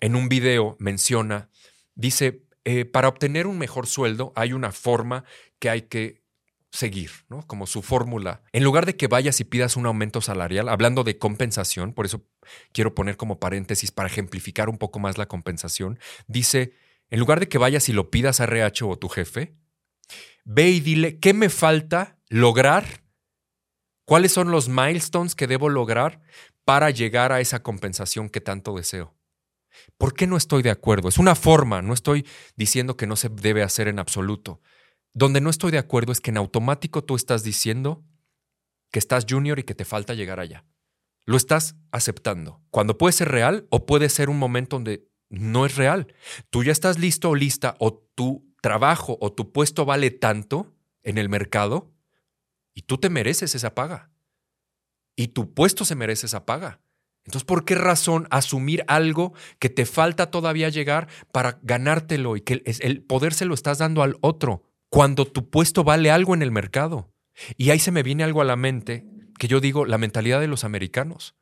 en 0.00 0.14
un 0.14 0.28
video 0.28 0.76
menciona, 0.78 1.48
dice, 1.94 2.44
eh, 2.64 2.84
para 2.84 3.08
obtener 3.08 3.46
un 3.46 3.58
mejor 3.58 3.86
sueldo 3.86 4.32
hay 4.36 4.52
una 4.52 4.72
forma 4.72 5.24
que 5.58 5.70
hay 5.70 5.82
que 5.82 6.22
seguir, 6.70 7.10
¿no? 7.28 7.46
Como 7.46 7.66
su 7.66 7.82
fórmula. 7.82 8.42
En 8.52 8.62
lugar 8.62 8.84
de 8.84 8.96
que 8.96 9.06
vayas 9.06 9.40
y 9.40 9.44
pidas 9.44 9.76
un 9.76 9.86
aumento 9.86 10.20
salarial, 10.20 10.68
hablando 10.68 11.02
de 11.02 11.18
compensación, 11.18 11.94
por 11.94 12.04
eso 12.04 12.26
quiero 12.72 12.94
poner 12.94 13.16
como 13.16 13.40
paréntesis 13.40 13.90
para 13.90 14.08
ejemplificar 14.08 14.68
un 14.68 14.78
poco 14.78 14.98
más 14.98 15.18
la 15.18 15.26
compensación, 15.26 15.98
dice, 16.26 16.74
en 17.10 17.20
lugar 17.20 17.40
de 17.40 17.48
que 17.48 17.58
vayas 17.58 17.88
y 17.88 17.92
lo 17.92 18.10
pidas 18.10 18.40
a 18.40 18.44
RH 18.44 18.84
o 18.84 18.98
tu 18.98 19.08
jefe, 19.08 19.54
ve 20.44 20.70
y 20.70 20.80
dile, 20.80 21.18
¿qué 21.18 21.34
me 21.34 21.48
falta 21.48 22.18
lograr? 22.28 23.04
¿Cuáles 24.04 24.32
son 24.32 24.50
los 24.50 24.68
milestones 24.68 25.34
que 25.34 25.46
debo 25.46 25.68
lograr 25.68 26.22
para 26.64 26.90
llegar 26.90 27.32
a 27.32 27.40
esa 27.40 27.62
compensación 27.62 28.28
que 28.30 28.40
tanto 28.40 28.74
deseo? 28.74 29.14
¿Por 29.96 30.14
qué 30.14 30.26
no 30.26 30.36
estoy 30.36 30.62
de 30.62 30.70
acuerdo? 30.70 31.08
Es 31.08 31.18
una 31.18 31.34
forma, 31.34 31.82
no 31.82 31.94
estoy 31.94 32.26
diciendo 32.56 32.96
que 32.96 33.06
no 33.06 33.16
se 33.16 33.28
debe 33.28 33.62
hacer 33.62 33.88
en 33.88 33.98
absoluto. 33.98 34.60
Donde 35.14 35.40
no 35.40 35.50
estoy 35.50 35.70
de 35.70 35.78
acuerdo 35.78 36.12
es 36.12 36.20
que 36.20 36.30
en 36.30 36.36
automático 36.36 37.04
tú 37.04 37.16
estás 37.16 37.42
diciendo 37.42 38.04
que 38.90 38.98
estás 38.98 39.26
junior 39.28 39.58
y 39.58 39.64
que 39.64 39.74
te 39.74 39.84
falta 39.84 40.14
llegar 40.14 40.40
allá. 40.40 40.64
Lo 41.26 41.36
estás 41.36 41.76
aceptando. 41.90 42.62
Cuando 42.70 42.96
puede 42.96 43.12
ser 43.12 43.28
real 43.28 43.66
o 43.70 43.84
puede 43.84 44.08
ser 44.08 44.30
un 44.30 44.38
momento 44.38 44.76
donde 44.76 45.08
no 45.30 45.66
es 45.66 45.76
real. 45.76 46.14
Tú 46.50 46.64
ya 46.64 46.72
estás 46.72 46.98
listo 46.98 47.30
o 47.30 47.34
lista 47.34 47.76
o 47.78 47.94
tu 48.14 48.46
trabajo 48.60 49.18
o 49.20 49.32
tu 49.32 49.52
puesto 49.52 49.84
vale 49.84 50.10
tanto 50.10 50.74
en 51.02 51.18
el 51.18 51.28
mercado 51.28 51.92
y 52.74 52.82
tú 52.82 52.98
te 52.98 53.10
mereces 53.10 53.54
esa 53.54 53.74
paga. 53.74 54.10
y 55.16 55.28
tu 55.28 55.52
puesto 55.52 55.84
se 55.84 55.96
merece 55.96 56.26
esa 56.26 56.46
paga. 56.46 56.80
Entonces, 57.24 57.44
¿por 57.44 57.64
qué 57.64 57.74
razón 57.74 58.28
asumir 58.30 58.84
algo 58.86 59.34
que 59.58 59.68
te 59.68 59.84
falta 59.84 60.30
todavía 60.30 60.68
llegar 60.68 61.08
para 61.32 61.58
ganártelo 61.62 62.36
y 62.36 62.40
que 62.40 62.62
el 62.64 63.02
poder 63.02 63.34
se 63.34 63.44
lo 63.44 63.52
estás 63.52 63.78
dando 63.78 64.04
al 64.04 64.16
otro 64.20 64.62
cuando 64.88 65.26
tu 65.26 65.50
puesto 65.50 65.82
vale 65.82 66.12
algo 66.12 66.34
en 66.34 66.42
el 66.42 66.52
mercado? 66.52 67.12
Y 67.56 67.70
ahí 67.70 67.80
se 67.80 67.90
me 67.90 68.04
viene 68.04 68.22
algo 68.22 68.40
a 68.40 68.44
la 68.44 68.56
mente 68.56 69.06
que 69.38 69.48
yo 69.48 69.60
digo, 69.60 69.86
la 69.86 69.98
mentalidad 69.98 70.40
de 70.40 70.48
los 70.48 70.64
americanos, 70.64 71.34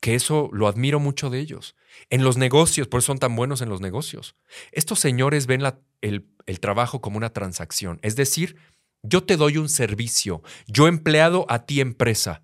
que 0.00 0.14
eso 0.14 0.48
lo 0.52 0.66
admiro 0.66 0.98
mucho 0.98 1.30
de 1.30 1.38
ellos. 1.40 1.76
En 2.08 2.24
los 2.24 2.36
negocios, 2.36 2.88
por 2.88 2.98
eso 2.98 3.08
son 3.08 3.18
tan 3.18 3.36
buenos 3.36 3.60
en 3.60 3.68
los 3.68 3.80
negocios. 3.80 4.34
Estos 4.72 4.98
señores 4.98 5.46
ven 5.46 5.62
el, 6.00 6.30
trabajo 6.60 7.00
como 7.00 7.16
una 7.16 7.32
transacción, 7.32 7.98
es 8.02 8.16
decir, 8.16 8.56
yo 9.02 9.24
te 9.24 9.36
doy 9.36 9.56
un 9.56 9.68
servicio, 9.68 10.42
yo 10.66 10.88
empleado 10.88 11.46
a 11.48 11.64
ti 11.64 11.80
empresa 11.80 12.42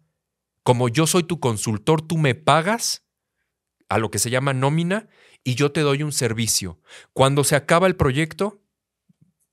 como 0.67 0.89
yo 0.89 1.07
soy 1.07 1.23
tu 1.23 1.39
consultor, 1.39 2.03
tú 2.03 2.19
me 2.19 2.35
pagas 2.35 3.07
a 3.89 3.99
lo 3.99 4.11
que 4.11 4.19
se 4.19 4.31
llama 4.31 4.53
nómina 4.53 5.09
y 5.45 5.55
yo 5.55 5.71
te 5.71 5.83
doy 5.83 6.03
un 6.03 6.11
servicio. 6.11 6.81
Cuando 7.13 7.45
se 7.45 7.55
acaba 7.55 7.87
el 7.87 7.95
proyecto, 7.95 8.61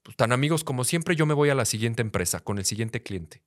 pues, 0.02 0.18
tan 0.18 0.32
amigos 0.32 0.64
como 0.64 0.84
siempre, 0.84 1.16
yo 1.16 1.28
me 1.28 1.36
voy 1.36 1.52
a 1.52 1.56
la 1.56 1.66
siguiente 1.66 2.02
empresa 2.02 2.40
con 2.40 2.58
el 2.58 2.66
siguiente 2.66 3.04
cliente. 3.04 3.44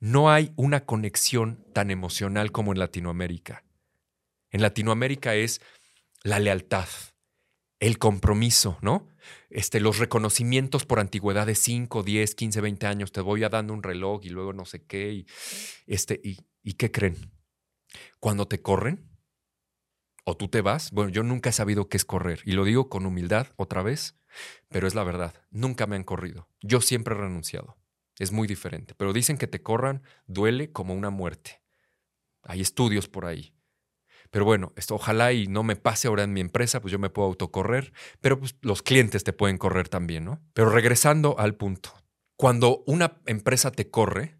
No 0.00 0.28
hay 0.28 0.52
una 0.56 0.86
conexión 0.86 1.64
tan 1.72 1.92
emocional 1.92 2.50
como 2.50 2.72
en 2.72 2.80
Latinoamérica. 2.80 3.62
En 4.50 4.62
Latinoamérica 4.62 5.34
es 5.34 5.60
la 6.22 6.38
lealtad, 6.38 6.88
el 7.80 7.98
compromiso, 7.98 8.78
¿no? 8.80 9.08
Este, 9.50 9.80
los 9.80 9.98
reconocimientos 9.98 10.86
por 10.86 11.00
antigüedad 11.00 11.46
de 11.46 11.54
5, 11.54 12.02
10, 12.02 12.34
15, 12.34 12.60
20 12.60 12.86
años, 12.86 13.12
te 13.12 13.20
voy 13.20 13.44
a 13.44 13.48
dando 13.48 13.72
un 13.72 13.82
reloj 13.82 14.24
y 14.24 14.30
luego 14.30 14.52
no 14.52 14.64
sé 14.64 14.84
qué. 14.84 15.12
Y, 15.12 15.26
este, 15.86 16.20
y, 16.22 16.38
¿Y 16.68 16.74
qué 16.74 16.90
creen? 16.90 17.32
Cuando 18.20 18.46
te 18.46 18.60
corren 18.60 19.08
o 20.24 20.36
tú 20.36 20.48
te 20.48 20.60
vas, 20.60 20.90
bueno, 20.90 21.10
yo 21.10 21.22
nunca 21.22 21.48
he 21.48 21.52
sabido 21.54 21.88
qué 21.88 21.96
es 21.96 22.04
correr 22.04 22.42
y 22.44 22.52
lo 22.52 22.64
digo 22.64 22.90
con 22.90 23.06
humildad 23.06 23.46
otra 23.56 23.82
vez, 23.82 24.18
pero 24.68 24.86
es 24.86 24.94
la 24.94 25.02
verdad, 25.02 25.32
nunca 25.50 25.86
me 25.86 25.96
han 25.96 26.04
corrido. 26.04 26.50
Yo 26.60 26.82
siempre 26.82 27.14
he 27.14 27.18
renunciado. 27.18 27.78
Es 28.18 28.32
muy 28.32 28.46
diferente, 28.46 28.94
pero 28.94 29.14
dicen 29.14 29.38
que 29.38 29.46
te 29.46 29.62
corran 29.62 30.02
duele 30.26 30.72
como 30.72 30.92
una 30.92 31.08
muerte. 31.08 31.62
Hay 32.42 32.60
estudios 32.60 33.08
por 33.08 33.24
ahí. 33.24 33.54
Pero 34.30 34.44
bueno, 34.44 34.72
esto 34.76 34.94
ojalá 34.94 35.32
y 35.32 35.46
no 35.46 35.62
me 35.62 35.76
pase 35.76 36.08
ahora 36.08 36.24
en 36.24 36.32
mi 36.32 36.40
empresa, 36.40 36.80
pues 36.80 36.92
yo 36.92 36.98
me 36.98 37.10
puedo 37.10 37.28
autocorrer, 37.28 37.92
pero 38.20 38.38
pues 38.38 38.56
los 38.60 38.82
clientes 38.82 39.24
te 39.24 39.32
pueden 39.32 39.58
correr 39.58 39.88
también, 39.88 40.24
¿no? 40.24 40.40
Pero 40.52 40.70
regresando 40.70 41.38
al 41.38 41.54
punto, 41.54 41.94
cuando 42.36 42.82
una 42.86 43.20
empresa 43.26 43.70
te 43.72 43.90
corre, 43.90 44.38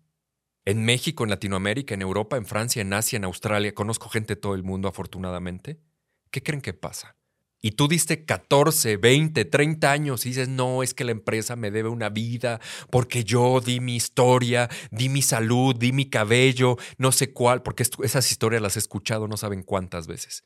en 0.65 0.85
México, 0.85 1.25
en 1.25 1.31
Latinoamérica, 1.31 1.95
en 1.95 2.03
Europa, 2.03 2.37
en 2.37 2.45
Francia, 2.45 2.83
en 2.83 2.93
Asia, 2.93 3.17
en 3.17 3.25
Australia, 3.25 3.75
conozco 3.75 4.11
gente 4.11 4.35
de 4.35 4.41
todo 4.41 4.55
el 4.55 4.63
mundo 4.63 4.87
afortunadamente. 4.87 5.81
¿Qué 6.31 6.43
creen 6.43 6.61
que 6.61 6.75
pasa? 6.75 7.18
Y 7.61 7.73
tú 7.73 7.89
diste 7.89 8.25
14, 8.25 8.99
20, 8.99 9.45
30 9.45 9.91
años 9.91 10.25
y 10.25 10.31
dices, 10.31 10.49
no, 10.49 10.83
es 10.83 10.95
que 10.95 11.05
la 11.05 11.11
empresa 11.11 11.57
me 11.57 11.73
debe 11.73 11.89
una 11.89 12.09
vida 12.09 12.61
porque 12.91 13.25
yo 13.25 13.61
di 13.61 13.81
mi 13.81 13.97
historia, 13.97 14.69
di 14.93 15.09
mi 15.09 15.23
salud, 15.23 15.75
di 15.75 15.93
mi 15.93 16.09
cabello, 16.09 16.77
no 16.99 17.11
sé 17.11 17.33
cuál, 17.33 17.63
porque 17.63 17.83
esas 17.83 18.31
historias 18.31 18.63
las 18.63 18.77
he 18.77 18.79
escuchado 18.79 19.27
no 19.27 19.37
saben 19.37 19.65
cuántas 19.65 20.07
veces. 20.07 20.45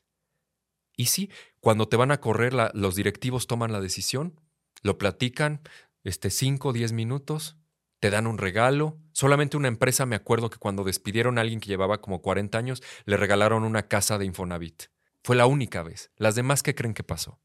Y 0.95 1.05
sí, 1.05 1.29
cuando 1.59 1.87
te 1.87 1.97
van 1.97 2.11
a 2.11 2.19
correr, 2.19 2.53
los 2.73 2.95
directivos 2.95 3.45
toman 3.45 3.71
la 3.71 3.81
decisión, 3.81 4.39
lo 4.81 4.97
platican, 4.97 5.61
este, 6.03 6.29
5, 6.29 6.73
10 6.73 6.93
minutos, 6.93 7.57
te 7.99 8.09
dan 8.09 8.27
un 8.27 8.37
regalo. 8.37 8.99
Solamente 9.11 9.55
una 9.55 9.67
empresa, 9.67 10.05
me 10.05 10.15
acuerdo 10.15 10.49
que 10.49 10.57
cuando 10.57 10.83
despidieron 10.83 11.37
a 11.37 11.41
alguien 11.41 11.59
que 11.59 11.69
llevaba 11.69 12.01
como 12.01 12.21
40 12.21 12.57
años, 12.57 12.83
le 13.05 13.17
regalaron 13.17 13.63
una 13.63 13.87
casa 13.87 14.17
de 14.17 14.25
Infonavit. 14.25 14.92
Fue 15.23 15.35
la 15.35 15.45
única 15.45 15.83
vez. 15.83 16.11
Las 16.17 16.35
demás, 16.35 16.63
¿qué 16.63 16.75
creen 16.75 16.93
que 16.93 17.03
pasó? 17.03 17.41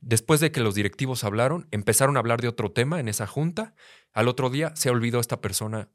Después 0.00 0.40
de 0.40 0.50
que 0.50 0.60
los 0.60 0.74
directivos 0.74 1.24
hablaron, 1.24 1.68
empezaron 1.70 2.16
a 2.16 2.20
hablar 2.20 2.40
de 2.40 2.48
otro 2.48 2.72
tema 2.72 3.00
en 3.00 3.08
esa 3.08 3.26
junta. 3.26 3.74
Al 4.12 4.28
otro 4.28 4.50
día 4.50 4.74
se 4.76 4.90
olvidó 4.90 5.20
esta 5.20 5.40
persona 5.40 5.90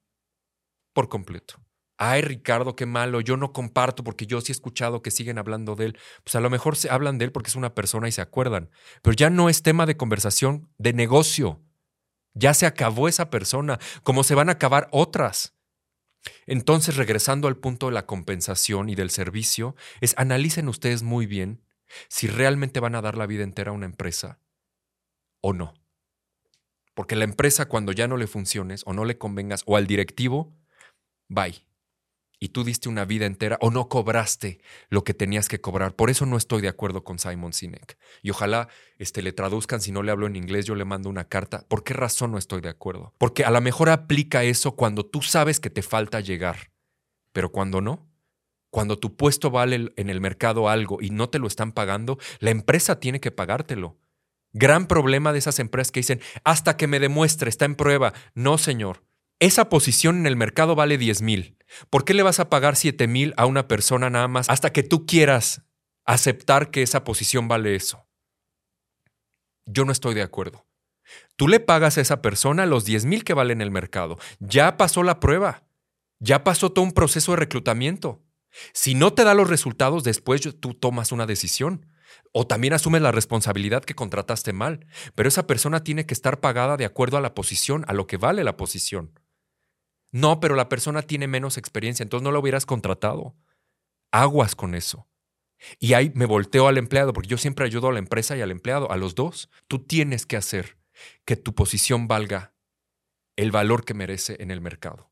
por 0.94 1.10
completo. 1.10 1.56
Ay, 1.98 2.22
Ricardo, 2.22 2.76
qué 2.76 2.86
malo, 2.86 3.22
yo 3.22 3.38
no 3.38 3.54
comparto 3.54 4.04
porque 4.04 4.26
yo 4.26 4.42
sí 4.42 4.52
he 4.52 4.54
escuchado 4.54 5.04
que 5.04 5.12
siguen 5.12 5.38
hablando 5.38 5.76
de 5.76 5.86
él. 5.86 5.98
Pues 6.24 6.36
a 6.36 6.40
lo 6.40 6.50
mejor 6.50 6.76
se 6.76 6.90
hablan 6.90 7.18
de 7.18 7.26
él 7.26 7.32
porque 7.32 7.50
es 7.50 7.56
una 7.56 7.76
persona 7.76 8.08
y 8.08 8.12
se 8.12 8.22
acuerdan. 8.22 8.72
Pero 9.04 9.16
ya 9.16 9.30
no 9.30 9.50
es 9.50 9.62
tema 9.62 9.86
de 9.86 9.98
conversación 9.98 10.72
de 10.78 10.94
negocio. 10.94 11.64
Ya 12.34 12.54
se 12.54 12.66
acabó 12.66 13.08
esa 13.08 13.30
persona, 13.30 13.80
como 14.04 14.24
se 14.24 14.36
van 14.36 14.50
a 14.50 14.54
acabar 14.54 14.88
otras. 14.92 15.56
Entonces, 16.46 16.98
regresando 16.98 17.48
al 17.48 17.58
punto 17.58 17.88
de 17.88 17.94
la 17.94 18.06
compensación 18.06 18.90
y 18.90 18.96
del 18.96 19.10
servicio, 19.10 19.76
es 20.02 20.14
analicen 20.18 20.68
ustedes 20.68 21.04
muy 21.04 21.26
bien 21.26 21.64
si 22.08 22.28
realmente 22.28 22.80
van 22.80 22.96
a 22.96 23.02
dar 23.02 23.18
la 23.18 23.28
vida 23.28 23.44
entera 23.44 23.72
a 23.72 23.74
una 23.74 23.86
empresa 23.86 24.40
o 25.42 25.54
no. 25.54 25.74
Porque 26.94 27.16
la 27.16 27.24
empresa 27.24 27.68
cuando 27.68 27.92
ya 27.92 28.08
no 28.08 28.18
le 28.18 28.28
funciones 28.28 28.84
o 28.86 28.94
no 28.94 29.06
le 29.06 29.18
convengas 29.18 29.64
o 29.66 29.78
al 29.78 29.88
directivo, 29.88 30.56
bye 31.28 31.71
y 32.44 32.50
tú 32.50 32.64
diste 32.64 32.90
una 32.90 33.06
vida 33.06 33.28
entera 33.28 33.58
o 33.62 33.70
no 33.70 33.88
cobraste 33.88 34.60
lo 34.90 35.04
que 35.04 35.14
tenías 35.14 35.48
que 35.48 35.62
cobrar. 35.62 35.96
Por 35.96 36.10
eso 36.10 36.26
no 36.26 36.38
estoy 36.38 36.62
de 36.62 36.68
acuerdo 36.68 37.04
con 37.04 37.20
Simon 37.20 37.54
Sinek. 37.54 37.98
Y 38.24 38.32
ojalá 38.32 38.68
este, 38.98 39.22
le 39.22 39.32
traduzcan, 39.32 39.80
si 39.80 39.92
no 39.92 40.02
le 40.02 40.12
hablo 40.12 40.26
en 40.26 40.36
inglés, 40.36 40.66
yo 40.66 40.74
le 40.74 40.84
mando 40.84 41.08
una 41.08 41.26
carta. 41.26 41.68
¿Por 41.68 41.84
qué 41.84 41.94
razón 41.94 42.32
no 42.32 42.40
estoy 42.40 42.62
de 42.62 42.70
acuerdo? 42.70 43.14
Porque 43.20 43.46
a 43.46 43.52
lo 43.52 43.62
mejor 43.62 43.90
aplica 43.90 44.44
eso 44.44 44.76
cuando 44.76 45.06
tú 45.06 45.22
sabes 45.22 45.60
que 45.60 45.70
te 45.70 45.84
falta 45.84 46.20
llegar, 46.20 46.72
pero 47.32 47.52
cuando 47.52 47.80
no. 47.80 48.10
Cuando 48.72 48.98
tu 48.98 49.16
puesto 49.16 49.52
vale 49.52 49.94
en 49.96 50.10
el 50.10 50.20
mercado 50.20 50.68
algo 50.68 50.98
y 51.00 51.12
no 51.12 51.30
te 51.30 51.38
lo 51.38 51.46
están 51.46 51.74
pagando, 51.74 52.18
la 52.40 52.50
empresa 52.50 53.00
tiene 53.00 53.20
que 53.20 53.30
pagártelo. 53.30 54.00
Gran 54.54 54.88
problema 54.88 55.32
de 55.32 55.40
esas 55.40 55.60
empresas 55.60 55.92
que 55.92 56.00
dicen, 56.00 56.22
hasta 56.44 56.76
que 56.76 56.88
me 56.88 57.00
demuestre, 57.00 57.50
está 57.50 57.66
en 57.66 57.76
prueba. 57.76 58.14
No, 58.34 58.58
señor. 58.58 59.04
Esa 59.42 59.70
posición 59.70 60.18
en 60.18 60.28
el 60.28 60.36
mercado 60.36 60.76
vale 60.76 61.00
10 61.00 61.24
mil. 61.24 61.58
¿Por 61.90 62.06
qué 62.06 62.14
le 62.14 62.22
vas 62.22 62.40
a 62.40 62.48
pagar 62.48 62.76
7 62.76 63.08
mil 63.08 63.34
a 63.38 63.48
una 63.48 63.68
persona 63.68 64.12
nada 64.12 64.28
más 64.28 64.48
hasta 64.48 64.72
que 64.72 64.84
tú 64.84 65.08
quieras 65.08 65.64
aceptar 66.06 66.70
que 66.70 66.84
esa 66.84 67.04
posición 67.04 67.48
vale 67.48 67.74
eso? 67.74 68.08
Yo 69.66 69.84
no 69.84 69.92
estoy 69.92 70.14
de 70.14 70.22
acuerdo. 70.22 70.68
Tú 71.38 71.48
le 71.48 71.60
pagas 71.60 71.98
a 71.98 72.02
esa 72.02 72.22
persona 72.22 72.68
los 72.68 72.86
10 72.86 73.06
mil 73.06 73.24
que 73.24 73.34
vale 73.34 73.52
en 73.54 73.62
el 73.62 73.72
mercado. 73.72 74.20
Ya 74.40 74.78
pasó 74.78 75.02
la 75.02 75.20
prueba. 75.20 75.64
Ya 76.20 76.44
pasó 76.44 76.72
todo 76.72 76.86
un 76.86 76.92
proceso 76.92 77.32
de 77.32 77.38
reclutamiento. 77.38 78.22
Si 78.74 78.94
no 78.94 79.12
te 79.14 79.24
da 79.24 79.34
los 79.34 79.50
resultados, 79.50 80.04
después 80.04 80.42
tú 80.60 80.76
tomas 80.76 81.12
una 81.12 81.26
decisión. 81.26 81.88
O 82.32 82.46
también 82.46 82.74
asumes 82.74 83.02
la 83.02 83.12
responsabilidad 83.12 83.84
que 83.84 83.96
contrataste 83.96 84.54
mal. 84.54 84.86
Pero 85.16 85.28
esa 85.28 85.48
persona 85.48 85.84
tiene 85.84 86.06
que 86.06 86.14
estar 86.14 86.42
pagada 86.42 86.78
de 86.78 86.86
acuerdo 86.86 87.18
a 87.18 87.22
la 87.22 87.34
posición, 87.34 87.86
a 87.88 87.94
lo 87.94 88.06
que 88.06 88.18
vale 88.18 88.44
la 88.44 88.56
posición. 88.56 89.20
No, 90.12 90.40
pero 90.40 90.56
la 90.56 90.70
persona 90.70 91.02
tiene 91.02 91.28
menos 91.28 91.58
experiencia, 91.58 92.04
entonces 92.04 92.24
no 92.24 92.32
lo 92.32 92.40
hubieras 92.40 92.66
contratado. 92.66 93.36
Aguas 94.12 94.56
con 94.56 94.76
eso. 94.76 95.08
Y 95.80 95.94
ahí 95.94 96.12
me 96.16 96.26
volteo 96.26 96.68
al 96.68 96.78
empleado, 96.78 97.14
porque 97.14 97.30
yo 97.30 97.38
siempre 97.38 97.66
ayudo 97.66 97.88
a 97.90 97.94
la 97.94 98.00
empresa 98.00 98.36
y 98.36 98.42
al 98.42 98.52
empleado, 98.52 98.92
a 98.92 98.98
los 98.98 99.16
dos. 99.16 99.50
Tú 99.68 99.80
tienes 99.80 100.26
que 100.26 100.38
hacer 100.38 100.78
que 101.26 101.36
tu 101.36 101.56
posición 101.56 102.08
valga 102.08 102.54
el 103.36 103.52
valor 103.52 103.86
que 103.86 103.94
merece 103.94 104.38
en 104.40 104.52
el 104.52 104.62
mercado 104.62 105.12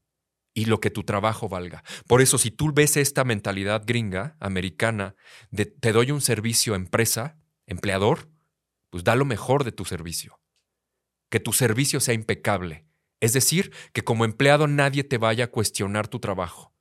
y 0.54 0.66
lo 0.66 0.80
que 0.80 0.90
tu 0.90 1.04
trabajo 1.04 1.48
valga. 1.48 1.84
Por 2.08 2.22
eso, 2.22 2.38
si 2.38 2.52
tú 2.52 2.74
ves 2.74 2.98
esta 2.98 3.24
mentalidad 3.24 3.84
gringa, 3.86 4.36
americana, 4.40 5.16
de 5.52 5.66
te 5.66 5.94
doy 5.94 6.12
un 6.12 6.22
servicio 6.22 6.76
empresa, 6.76 7.38
empleador, 7.66 8.30
pues 8.90 9.04
da 9.04 9.16
lo 9.16 9.26
mejor 9.26 9.64
de 9.64 9.72
tu 9.72 9.86
servicio. 9.86 10.42
Que 11.30 11.40
tu 11.40 11.54
servicio 11.54 12.00
sea 12.00 12.14
impecable, 12.14 12.89
es 13.20 13.34
decir, 13.34 13.74
que 13.94 14.04
como 14.04 14.26
empleado 14.26 14.68
nadie 14.68 15.04
te 15.04 15.18
vaya 15.18 15.46
a 15.46 15.52
cuestionar 15.52 16.08
tu 16.08 16.20
trabajo. 16.20 16.74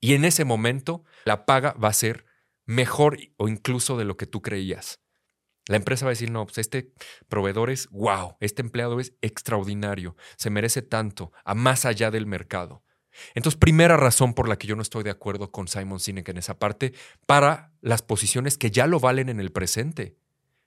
Y 0.00 0.14
en 0.14 0.24
ese 0.24 0.44
momento 0.44 1.04
la 1.24 1.46
paga 1.46 1.72
va 1.74 1.88
a 1.88 1.92
ser 1.92 2.26
mejor 2.64 3.18
o 3.36 3.48
incluso 3.48 3.96
de 3.96 4.04
lo 4.04 4.16
que 4.16 4.26
tú 4.26 4.42
creías. 4.42 5.00
La 5.68 5.76
empresa 5.76 6.04
va 6.04 6.10
a 6.10 6.12
decir, 6.16 6.30
no, 6.30 6.44
pues 6.44 6.58
este 6.58 6.92
proveedor 7.28 7.70
es 7.70 7.88
wow, 7.90 8.36
este 8.40 8.62
empleado 8.62 8.98
es 8.98 9.14
extraordinario, 9.22 10.16
se 10.36 10.50
merece 10.50 10.82
tanto, 10.82 11.32
a 11.44 11.54
más 11.54 11.84
allá 11.84 12.10
del 12.10 12.26
mercado. 12.26 12.82
Entonces, 13.34 13.58
primera 13.58 13.96
razón 13.96 14.34
por 14.34 14.48
la 14.48 14.56
que 14.56 14.66
yo 14.66 14.74
no 14.74 14.82
estoy 14.82 15.04
de 15.04 15.10
acuerdo 15.10 15.52
con 15.52 15.68
Simon 15.68 16.00
Sinek 16.00 16.28
en 16.30 16.38
esa 16.38 16.58
parte, 16.58 16.94
para 17.26 17.72
las 17.80 18.02
posiciones 18.02 18.58
que 18.58 18.70
ya 18.70 18.86
lo 18.86 18.98
valen 18.98 19.28
en 19.28 19.38
el 19.38 19.52
presente. 19.52 20.16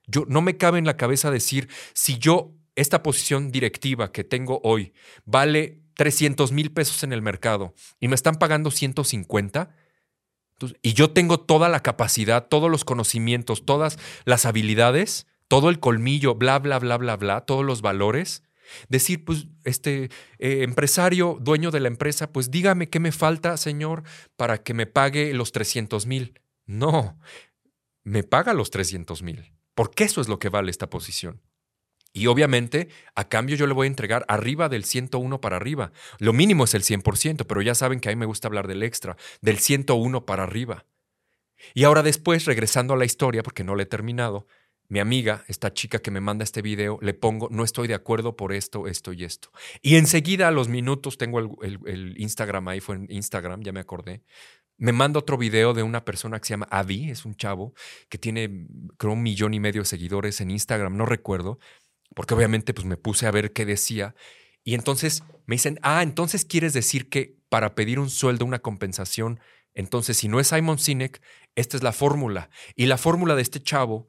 Yo 0.08 0.26
no 0.28 0.42
me 0.42 0.56
cabe 0.56 0.78
en 0.78 0.86
la 0.86 0.98
cabeza 0.98 1.32
decir, 1.32 1.68
si 1.94 2.18
yo 2.18 2.54
esta 2.76 3.04
posición 3.04 3.52
directiva 3.52 4.12
que 4.12 4.24
tengo 4.24 4.60
hoy 4.64 4.94
vale 5.26 5.82
300 5.96 6.52
mil 6.52 6.72
pesos 6.72 7.04
en 7.04 7.14
el 7.14 7.22
mercado 7.22 7.74
y 8.00 8.08
me 8.08 8.16
están 8.16 8.36
pagando 8.36 8.72
150, 8.72 9.76
y 10.82 10.94
yo 10.94 11.12
tengo 11.12 11.40
toda 11.40 11.68
la 11.68 11.82
capacidad, 11.82 12.48
todos 12.48 12.72
los 12.72 12.86
conocimientos, 12.86 13.66
todas 13.66 14.00
las 14.24 14.46
habilidades, 14.46 15.28
todo 15.50 15.70
el 15.70 15.82
colmillo, 15.82 16.36
bla, 16.36 16.60
bla, 16.60 16.80
bla, 16.80 16.98
bla, 16.98 17.18
bla, 17.18 17.42
todos 17.42 17.66
los 17.66 17.82
valores, 17.82 18.44
Decir, 18.90 19.24
pues, 19.26 19.48
este 19.64 20.10
eh, 20.40 20.64
empresario, 20.64 21.38
dueño 21.42 21.72
de 21.72 21.80
la 21.80 21.88
empresa, 21.88 22.32
pues 22.32 22.52
dígame 22.52 22.90
qué 22.90 23.00
me 23.00 23.12
falta, 23.12 23.58
señor, 23.58 24.04
para 24.36 24.64
que 24.64 24.74
me 24.74 24.88
pague 24.88 25.34
los 25.34 25.52
300 25.52 26.06
mil. 26.06 26.42
No, 26.66 27.20
me 28.04 28.24
paga 28.24 28.54
los 28.54 28.72
300 28.72 29.22
mil, 29.22 29.54
porque 29.76 30.06
eso 30.06 30.22
es 30.22 30.28
lo 30.28 30.40
que 30.40 30.50
vale 30.50 30.72
esta 30.72 30.90
posición. 30.90 31.42
Y 32.16 32.28
obviamente, 32.28 32.88
a 33.14 33.28
cambio 33.28 33.58
yo 33.58 33.68
le 33.68 33.74
voy 33.74 33.86
a 33.86 33.88
entregar 33.88 34.24
arriba 34.30 34.70
del 34.70 34.86
101 34.86 35.42
para 35.42 35.58
arriba. 35.58 35.92
Lo 36.18 36.32
mínimo 36.32 36.64
es 36.64 36.74
el 36.74 36.82
100%, 36.82 37.46
pero 37.46 37.62
ya 37.62 37.76
saben 37.76 38.00
que 38.00 38.08
a 38.08 38.14
mí 38.14 38.16
me 38.16 38.26
gusta 38.26 38.48
hablar 38.48 38.70
del 38.70 38.84
extra, 38.84 39.18
del 39.42 39.60
101 39.60 40.26
para 40.26 40.44
arriba. 40.44 40.86
Y 41.74 41.84
ahora 41.84 42.04
después, 42.04 42.46
regresando 42.46 42.94
a 42.94 42.98
la 42.98 43.04
historia, 43.04 43.44
porque 43.44 43.66
no 43.66 43.76
la 43.76 43.84
he 43.84 43.86
terminado, 43.86 44.48
mi 44.88 45.00
amiga, 45.00 45.44
esta 45.50 45.74
chica 45.74 46.00
que 46.00 46.10
me 46.10 46.22
manda 46.22 46.46
este 46.46 46.62
video, 46.62 47.00
le 47.02 47.14
pongo, 47.14 47.50
no 47.52 47.66
estoy 47.66 47.90
de 47.90 47.96
acuerdo 47.96 48.38
por 48.38 48.54
esto, 48.54 48.88
esto 48.88 49.12
y 49.12 49.26
esto. 49.26 49.52
Y 49.82 49.98
enseguida 49.98 50.48
a 50.48 50.52
los 50.52 50.70
minutos, 50.70 51.18
tengo 51.18 51.40
el, 51.40 52.16
Instagram 52.18 52.70
ahí, 52.70 52.80
fue 52.80 52.96
en 52.96 53.08
Instagram, 53.10 53.62
ya 53.62 53.74
me 53.74 53.82
acordé, 53.82 54.24
me 54.78 54.94
manda 54.94 55.20
otro 55.20 55.38
video 55.38 55.74
de 55.74 55.84
una 55.84 56.06
persona 56.06 56.40
que 56.40 56.46
se 56.46 56.54
llama 56.54 56.68
Avi, 56.70 57.10
es 57.10 57.26
un 57.26 57.36
chavo 57.36 57.74
que 58.08 58.18
tiene, 58.18 58.68
creo, 58.98 59.14
un 59.14 59.24
millón 59.24 59.54
y 59.54 59.60
medio 59.60 59.82
de 59.82 59.86
seguidores 59.86 60.40
en 60.40 60.52
Instagram, 60.52 60.96
no 60.96 61.06
recuerdo, 61.06 61.60
porque 62.16 62.34
obviamente 62.34 62.74
pues 62.74 62.88
me 62.88 62.98
puse 62.98 63.28
a 63.28 63.32
ver 63.32 63.54
qué 63.54 63.66
decía. 63.66 64.16
Y 64.64 64.74
entonces 64.74 65.24
me 65.46 65.56
dicen, 65.56 65.78
ah, 65.84 66.02
entonces 66.02 66.46
quieres 66.46 66.74
decir 66.74 67.10
que 67.10 67.38
para 67.50 67.76
pedir 67.76 68.00
un 68.00 68.10
sueldo, 68.10 68.46
una 68.46 68.60
compensación, 68.60 69.40
entonces 69.76 70.18
si 70.18 70.28
no 70.28 70.40
es 70.40 70.48
Simon 70.48 70.80
Sinek, 70.80 71.22
esta 71.54 71.78
es 71.78 71.84
la 71.84 71.92
fórmula. 71.92 72.50
Y 72.76 72.88
la 72.88 72.98
fórmula 72.98 73.36
de 73.36 73.44
este 73.44 73.62
chavo 73.62 74.08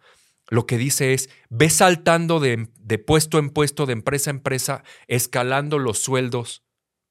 lo 0.49 0.67
que 0.67 0.79
dice 0.79 1.13
es, 1.13 1.29
ve 1.51 1.69
saltando 1.69 2.39
de, 2.39 2.69
de 2.79 2.99
puesto 2.99 3.39
en 3.39 3.51
puesto, 3.51 3.85
de 3.85 3.93
empresa 3.93 4.31
a 4.31 4.35
empresa, 4.35 4.85
escalando 5.09 5.79
los 5.79 5.99
sueldos 5.99 6.65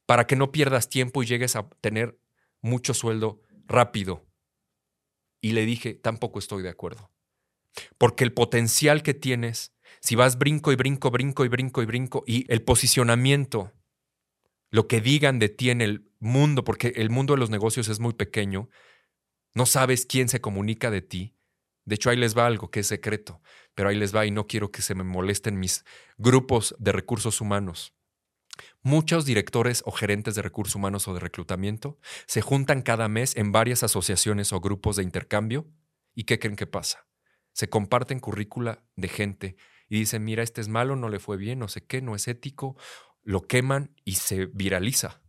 para 0.05 0.25
que 0.25 0.37
no 0.37 0.51
pierdas 0.51 0.87
tiempo 0.87 1.21
y 1.21 1.25
llegues 1.25 1.57
a 1.57 1.67
tener 1.81 2.17
mucho 2.61 2.93
sueldo 2.93 3.41
rápido. 3.67 4.25
Y 5.41 5.51
le 5.51 5.65
dije, 5.65 5.93
tampoco 5.93 6.39
estoy 6.39 6.63
de 6.63 6.69
acuerdo. 6.69 7.11
Porque 7.97 8.23
el 8.23 8.31
potencial 8.31 9.03
que 9.03 9.13
tienes 9.13 9.74
si 10.05 10.13
vas 10.15 10.37
brinco 10.37 10.71
y 10.71 10.75
brinco, 10.75 11.09
brinco 11.09 11.45
y 11.45 11.47
brinco 11.47 11.81
y 11.81 11.85
brinco, 11.87 12.23
y 12.27 12.45
el 12.53 12.61
posicionamiento, 12.61 13.73
lo 14.69 14.87
que 14.87 15.01
digan 15.01 15.39
de 15.39 15.49
ti 15.49 15.71
en 15.71 15.81
el 15.81 16.11
mundo, 16.19 16.63
porque 16.63 16.93
el 16.97 17.09
mundo 17.09 17.33
de 17.33 17.39
los 17.39 17.49
negocios 17.49 17.87
es 17.87 17.99
muy 17.99 18.13
pequeño, 18.13 18.69
no 19.55 19.65
sabes 19.65 20.05
quién 20.05 20.29
se 20.29 20.41
comunica 20.41 20.91
de 20.91 21.01
ti. 21.01 21.35
De 21.85 21.95
hecho, 21.95 22.11
ahí 22.11 22.17
les 22.17 22.37
va 22.37 22.45
algo 22.45 22.69
que 22.69 22.81
es 22.81 22.87
secreto, 22.87 23.41
pero 23.73 23.89
ahí 23.89 23.95
les 23.95 24.15
va 24.15 24.27
y 24.27 24.31
no 24.31 24.45
quiero 24.45 24.69
que 24.69 24.83
se 24.83 24.93
me 24.93 25.03
molesten 25.03 25.59
mis 25.59 25.85
grupos 26.19 26.75
de 26.77 26.91
recursos 26.91 27.41
humanos. 27.41 27.95
Muchos 28.83 29.25
directores 29.25 29.81
o 29.87 29.91
gerentes 29.91 30.35
de 30.35 30.43
recursos 30.43 30.75
humanos 30.75 31.07
o 31.07 31.15
de 31.15 31.19
reclutamiento 31.19 31.97
se 32.27 32.41
juntan 32.41 32.83
cada 32.83 33.07
mes 33.07 33.35
en 33.35 33.51
varias 33.51 33.81
asociaciones 33.81 34.53
o 34.53 34.61
grupos 34.61 34.97
de 34.97 35.03
intercambio. 35.03 35.67
¿Y 36.13 36.25
qué 36.25 36.37
creen 36.37 36.55
que 36.55 36.67
pasa? 36.67 37.07
Se 37.53 37.69
comparten 37.69 38.19
currícula 38.19 38.83
de 38.95 39.07
gente 39.07 39.57
y 39.87 39.99
dicen, 39.99 40.23
mira, 40.23 40.43
este 40.43 40.61
es 40.61 40.67
malo, 40.67 40.95
no 40.95 41.09
le 41.09 41.19
fue 41.19 41.37
bien, 41.37 41.59
no 41.59 41.67
sé 41.67 41.85
qué, 41.85 42.01
no 42.01 42.15
es 42.15 42.27
ético, 42.27 42.75
lo 43.23 43.47
queman 43.47 43.95
y 44.03 44.15
se 44.15 44.45
viraliza. 44.47 45.21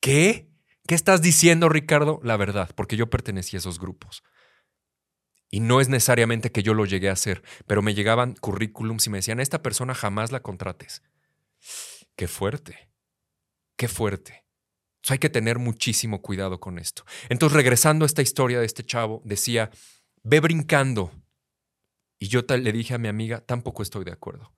¿Qué? 0.00 0.50
¿Qué 0.86 0.94
estás 0.94 1.20
diciendo, 1.20 1.68
Ricardo? 1.68 2.20
La 2.22 2.36
verdad, 2.36 2.70
porque 2.74 2.96
yo 2.96 3.10
pertenecí 3.10 3.56
a 3.56 3.58
esos 3.58 3.78
grupos. 3.78 4.22
Y 5.50 5.60
no 5.60 5.80
es 5.80 5.88
necesariamente 5.88 6.52
que 6.52 6.62
yo 6.62 6.74
lo 6.74 6.84
llegué 6.84 7.08
a 7.08 7.12
hacer, 7.12 7.42
pero 7.66 7.82
me 7.82 7.94
llegaban 7.94 8.34
currículums 8.34 9.06
y 9.06 9.10
me 9.10 9.18
decían, 9.18 9.40
esta 9.40 9.62
persona 9.62 9.94
jamás 9.94 10.30
la 10.30 10.40
contrates. 10.40 11.02
Qué 12.16 12.28
fuerte, 12.28 12.90
qué 13.76 13.88
fuerte. 13.88 14.44
hay 15.08 15.18
que 15.18 15.30
tener 15.30 15.58
muchísimo 15.58 16.20
cuidado 16.20 16.60
con 16.60 16.78
esto. 16.78 17.04
Entonces, 17.30 17.56
regresando 17.56 18.04
a 18.04 18.06
esta 18.06 18.20
historia 18.20 18.60
de 18.60 18.66
este 18.66 18.84
chavo, 18.84 19.22
decía, 19.24 19.70
ve 20.22 20.40
brincando 20.40 21.12
y 22.18 22.28
yo 22.28 22.42
le 22.48 22.72
dije 22.72 22.94
a 22.94 22.98
mi 22.98 23.08
amiga, 23.08 23.40
tampoco 23.40 23.82
estoy 23.82 24.04
de 24.04 24.12
acuerdo. 24.12 24.52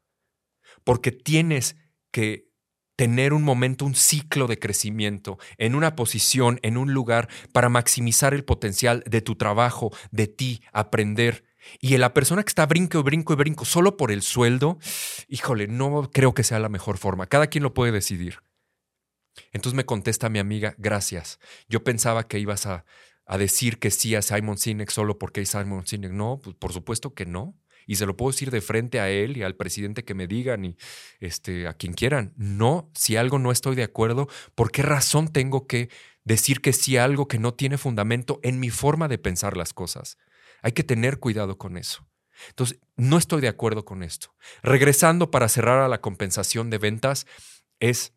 Porque 0.84 1.12
tienes 1.12 1.76
que 2.10 2.50
tener 2.96 3.32
un 3.32 3.42
momento, 3.42 3.86
un 3.86 3.94
ciclo 3.94 4.46
de 4.46 4.58
crecimiento 4.58 5.38
en 5.56 5.74
una 5.74 5.96
posición, 5.96 6.58
en 6.62 6.76
un 6.76 6.92
lugar, 6.92 7.28
para 7.52 7.68
maximizar 7.68 8.34
el 8.34 8.44
potencial 8.44 9.02
de 9.06 9.22
tu 9.22 9.36
trabajo, 9.36 9.90
de 10.10 10.26
ti, 10.26 10.62
aprender. 10.72 11.44
Y 11.80 11.96
la 11.96 12.14
persona 12.14 12.42
que 12.42 12.48
está 12.48 12.66
brinco 12.66 13.02
brinco 13.02 13.32
y 13.32 13.36
brinco 13.36 13.64
solo 13.64 13.96
por 13.96 14.10
el 14.10 14.22
sueldo, 14.22 14.78
híjole, 15.28 15.66
no 15.66 16.10
creo 16.12 16.34
que 16.34 16.44
sea 16.44 16.58
la 16.58 16.68
mejor 16.68 16.98
forma. 16.98 17.26
Cada 17.26 17.46
quien 17.46 17.62
lo 17.62 17.74
puede 17.74 17.92
decidir. 17.92 18.40
Entonces 19.52 19.76
me 19.76 19.86
contesta 19.86 20.28
mi 20.28 20.38
amiga, 20.38 20.74
gracias. 20.78 21.38
Yo 21.68 21.82
pensaba 21.84 22.26
que 22.26 22.38
ibas 22.38 22.66
a 22.66 22.84
a 23.30 23.38
decir 23.38 23.78
que 23.78 23.92
sí 23.92 24.16
a 24.16 24.22
Simon 24.22 24.58
Sinek 24.58 24.90
solo 24.90 25.16
porque 25.16 25.40
es 25.40 25.50
Simon 25.50 25.86
Sinek. 25.86 26.10
No, 26.10 26.40
pues 26.42 26.56
por 26.56 26.72
supuesto 26.72 27.14
que 27.14 27.26
no. 27.26 27.56
Y 27.86 27.94
se 27.94 28.04
lo 28.04 28.16
puedo 28.16 28.32
decir 28.32 28.50
de 28.50 28.60
frente 28.60 28.98
a 28.98 29.08
él 29.08 29.36
y 29.36 29.44
al 29.44 29.54
presidente 29.54 30.04
que 30.04 30.14
me 30.14 30.26
digan 30.26 30.64
y 30.64 30.76
este, 31.20 31.68
a 31.68 31.74
quien 31.74 31.92
quieran. 31.92 32.34
No, 32.36 32.90
si 32.92 33.14
algo 33.14 33.38
no 33.38 33.52
estoy 33.52 33.76
de 33.76 33.84
acuerdo, 33.84 34.26
¿por 34.56 34.72
qué 34.72 34.82
razón 34.82 35.28
tengo 35.28 35.68
que 35.68 35.90
decir 36.24 36.60
que 36.60 36.72
sí 36.72 36.96
a 36.96 37.04
algo 37.04 37.28
que 37.28 37.38
no 37.38 37.54
tiene 37.54 37.78
fundamento 37.78 38.40
en 38.42 38.58
mi 38.58 38.68
forma 38.68 39.06
de 39.06 39.18
pensar 39.18 39.56
las 39.56 39.72
cosas? 39.72 40.18
Hay 40.60 40.72
que 40.72 40.82
tener 40.82 41.20
cuidado 41.20 41.56
con 41.56 41.76
eso. 41.76 42.08
Entonces, 42.48 42.80
no 42.96 43.16
estoy 43.16 43.42
de 43.42 43.48
acuerdo 43.48 43.84
con 43.84 44.02
esto. 44.02 44.34
Regresando 44.60 45.30
para 45.30 45.48
cerrar 45.48 45.78
a 45.78 45.88
la 45.88 46.00
compensación 46.00 46.68
de 46.68 46.78
ventas, 46.78 47.28
es 47.78 48.12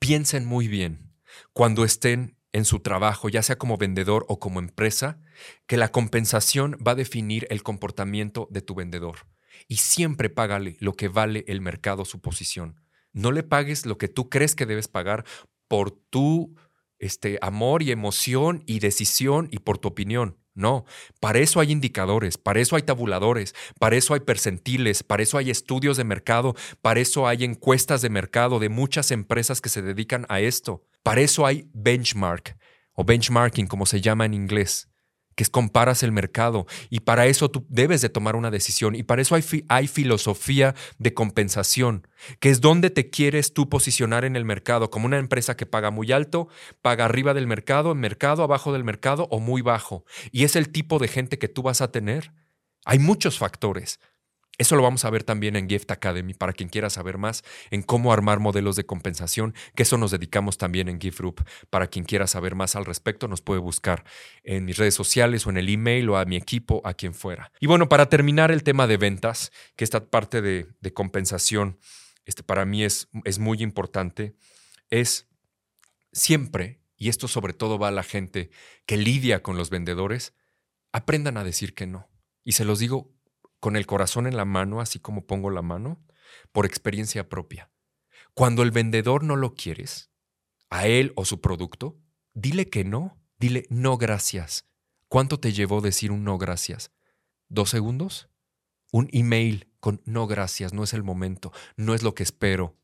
piensen 0.00 0.46
muy 0.46 0.66
bien 0.66 1.14
cuando 1.52 1.84
estén 1.84 2.41
en 2.52 2.64
su 2.64 2.80
trabajo, 2.80 3.28
ya 3.28 3.42
sea 3.42 3.56
como 3.56 3.78
vendedor 3.78 4.24
o 4.28 4.38
como 4.38 4.60
empresa, 4.60 5.20
que 5.66 5.76
la 5.76 5.90
compensación 5.90 6.76
va 6.86 6.92
a 6.92 6.96
definir 6.96 7.46
el 7.50 7.62
comportamiento 7.62 8.48
de 8.50 8.62
tu 8.62 8.74
vendedor. 8.74 9.26
Y 9.68 9.76
siempre 9.76 10.30
págale 10.30 10.76
lo 10.80 10.94
que 10.94 11.08
vale 11.08 11.44
el 11.48 11.60
mercado, 11.60 12.04
su 12.04 12.20
posición. 12.20 12.80
No 13.12 13.32
le 13.32 13.42
pagues 13.42 13.86
lo 13.86 13.98
que 13.98 14.08
tú 14.08 14.28
crees 14.28 14.54
que 14.54 14.66
debes 14.66 14.88
pagar 14.88 15.24
por 15.68 15.90
tu 15.90 16.54
este, 16.98 17.38
amor 17.42 17.82
y 17.82 17.90
emoción 17.90 18.62
y 18.66 18.78
decisión 18.78 19.48
y 19.50 19.58
por 19.58 19.78
tu 19.78 19.88
opinión. 19.88 20.38
No, 20.54 20.84
para 21.18 21.38
eso 21.38 21.60
hay 21.60 21.72
indicadores, 21.72 22.36
para 22.36 22.60
eso 22.60 22.76
hay 22.76 22.82
tabuladores, 22.82 23.54
para 23.78 23.96
eso 23.96 24.12
hay 24.12 24.20
percentiles, 24.20 25.02
para 25.02 25.22
eso 25.22 25.38
hay 25.38 25.50
estudios 25.50 25.96
de 25.96 26.04
mercado, 26.04 26.54
para 26.82 27.00
eso 27.00 27.26
hay 27.26 27.44
encuestas 27.44 28.02
de 28.02 28.10
mercado 28.10 28.58
de 28.58 28.68
muchas 28.68 29.10
empresas 29.12 29.62
que 29.62 29.70
se 29.70 29.80
dedican 29.80 30.26
a 30.28 30.40
esto. 30.40 30.84
Para 31.02 31.20
eso 31.20 31.46
hay 31.46 31.68
benchmark 31.72 32.56
o 32.94 33.04
benchmarking, 33.04 33.66
como 33.66 33.86
se 33.86 34.00
llama 34.00 34.24
en 34.24 34.34
inglés, 34.34 34.88
que 35.34 35.42
es 35.42 35.50
comparas 35.50 36.02
el 36.02 36.12
mercado 36.12 36.66
y 36.90 37.00
para 37.00 37.26
eso 37.26 37.50
tú 37.50 37.66
debes 37.68 38.02
de 38.02 38.08
tomar 38.08 38.36
una 38.36 38.50
decisión 38.50 38.94
y 38.94 39.02
para 39.02 39.22
eso 39.22 39.34
hay, 39.34 39.44
hay 39.68 39.88
filosofía 39.88 40.74
de 40.98 41.14
compensación, 41.14 42.06
que 42.38 42.50
es 42.50 42.60
donde 42.60 42.90
te 42.90 43.10
quieres 43.10 43.52
tú 43.52 43.68
posicionar 43.68 44.24
en 44.24 44.36
el 44.36 44.44
mercado, 44.44 44.90
como 44.90 45.06
una 45.06 45.18
empresa 45.18 45.56
que 45.56 45.66
paga 45.66 45.90
muy 45.90 46.12
alto, 46.12 46.48
paga 46.82 47.06
arriba 47.06 47.34
del 47.34 47.46
mercado, 47.46 47.92
en 47.92 47.98
mercado, 47.98 48.42
abajo 48.42 48.72
del 48.72 48.84
mercado 48.84 49.26
o 49.30 49.40
muy 49.40 49.62
bajo. 49.62 50.04
Y 50.30 50.44
es 50.44 50.54
el 50.54 50.68
tipo 50.68 50.98
de 50.98 51.08
gente 51.08 51.38
que 51.38 51.48
tú 51.48 51.62
vas 51.62 51.80
a 51.80 51.90
tener. 51.90 52.32
Hay 52.84 52.98
muchos 52.98 53.38
factores. 53.38 54.00
Eso 54.58 54.76
lo 54.76 54.82
vamos 54.82 55.04
a 55.06 55.10
ver 55.10 55.24
también 55.24 55.56
en 55.56 55.68
Gift 55.68 55.90
Academy 55.90 56.34
para 56.34 56.52
quien 56.52 56.68
quiera 56.68 56.90
saber 56.90 57.16
más 57.16 57.42
en 57.70 57.82
cómo 57.82 58.12
armar 58.12 58.38
modelos 58.38 58.76
de 58.76 58.84
compensación, 58.84 59.54
que 59.74 59.84
eso 59.84 59.96
nos 59.96 60.10
dedicamos 60.10 60.58
también 60.58 60.88
en 60.88 61.00
Gift 61.00 61.18
Group. 61.18 61.44
Para 61.70 61.86
quien 61.86 62.04
quiera 62.04 62.26
saber 62.26 62.54
más 62.54 62.76
al 62.76 62.84
respecto, 62.84 63.28
nos 63.28 63.40
puede 63.40 63.60
buscar 63.60 64.04
en 64.44 64.66
mis 64.66 64.76
redes 64.76 64.94
sociales 64.94 65.46
o 65.46 65.50
en 65.50 65.56
el 65.56 65.70
email 65.70 66.10
o 66.10 66.18
a 66.18 66.26
mi 66.26 66.36
equipo, 66.36 66.82
a 66.84 66.92
quien 66.92 67.14
fuera. 67.14 67.50
Y 67.60 67.66
bueno, 67.66 67.88
para 67.88 68.10
terminar 68.10 68.50
el 68.50 68.62
tema 68.62 68.86
de 68.86 68.98
ventas, 68.98 69.52
que 69.74 69.84
esta 69.84 70.04
parte 70.04 70.42
de, 70.42 70.66
compensación 70.92 71.78
este, 72.26 72.42
para 72.42 72.66
mí 72.66 72.84
es, 72.84 73.08
es 73.24 73.38
muy 73.38 73.62
importante, 73.62 74.34
es 74.90 75.28
siempre, 76.12 76.82
y 76.96 77.08
esto 77.08 77.26
sobre 77.26 77.54
todo 77.54 77.78
va 77.78 77.88
a 77.88 77.92
la 77.92 78.02
gente 78.02 78.50
que 78.84 78.98
lidia 78.98 79.42
con 79.42 79.56
los 79.56 79.70
vendedores, 79.70 80.34
aprendan 80.92 81.38
a 81.38 81.44
decir 81.44 81.74
que 81.74 81.86
no. 81.86 82.10
Y 82.44 82.52
se 82.52 82.66
los 82.66 82.78
digo 82.78 83.10
con 83.62 83.76
el 83.76 83.86
corazón 83.86 84.26
en 84.26 84.36
la 84.36 84.44
mano, 84.44 84.80
así 84.80 84.98
como 84.98 85.24
pongo 85.24 85.48
la 85.48 85.62
mano, 85.62 86.04
por 86.50 86.66
experiencia 86.66 87.28
propia. 87.28 87.70
Cuando 88.34 88.64
el 88.64 88.72
vendedor 88.72 89.22
no 89.22 89.36
lo 89.36 89.54
quieres, 89.54 90.10
a 90.68 90.88
él 90.88 91.12
o 91.14 91.24
su 91.24 91.40
producto, 91.40 91.96
dile 92.34 92.68
que 92.68 92.82
no, 92.82 93.22
dile 93.38 93.66
no 93.70 93.98
gracias. 93.98 94.66
¿Cuánto 95.06 95.38
te 95.38 95.52
llevó 95.52 95.80
decir 95.80 96.10
un 96.10 96.24
no 96.24 96.38
gracias? 96.38 96.90
¿Dos 97.48 97.70
segundos? 97.70 98.28
Un 98.90 99.08
email 99.12 99.70
con 99.78 100.02
no 100.06 100.26
gracias, 100.26 100.72
no 100.72 100.82
es 100.82 100.92
el 100.92 101.04
momento, 101.04 101.52
no 101.76 101.94
es 101.94 102.02
lo 102.02 102.16
que 102.16 102.24
espero. 102.24 102.76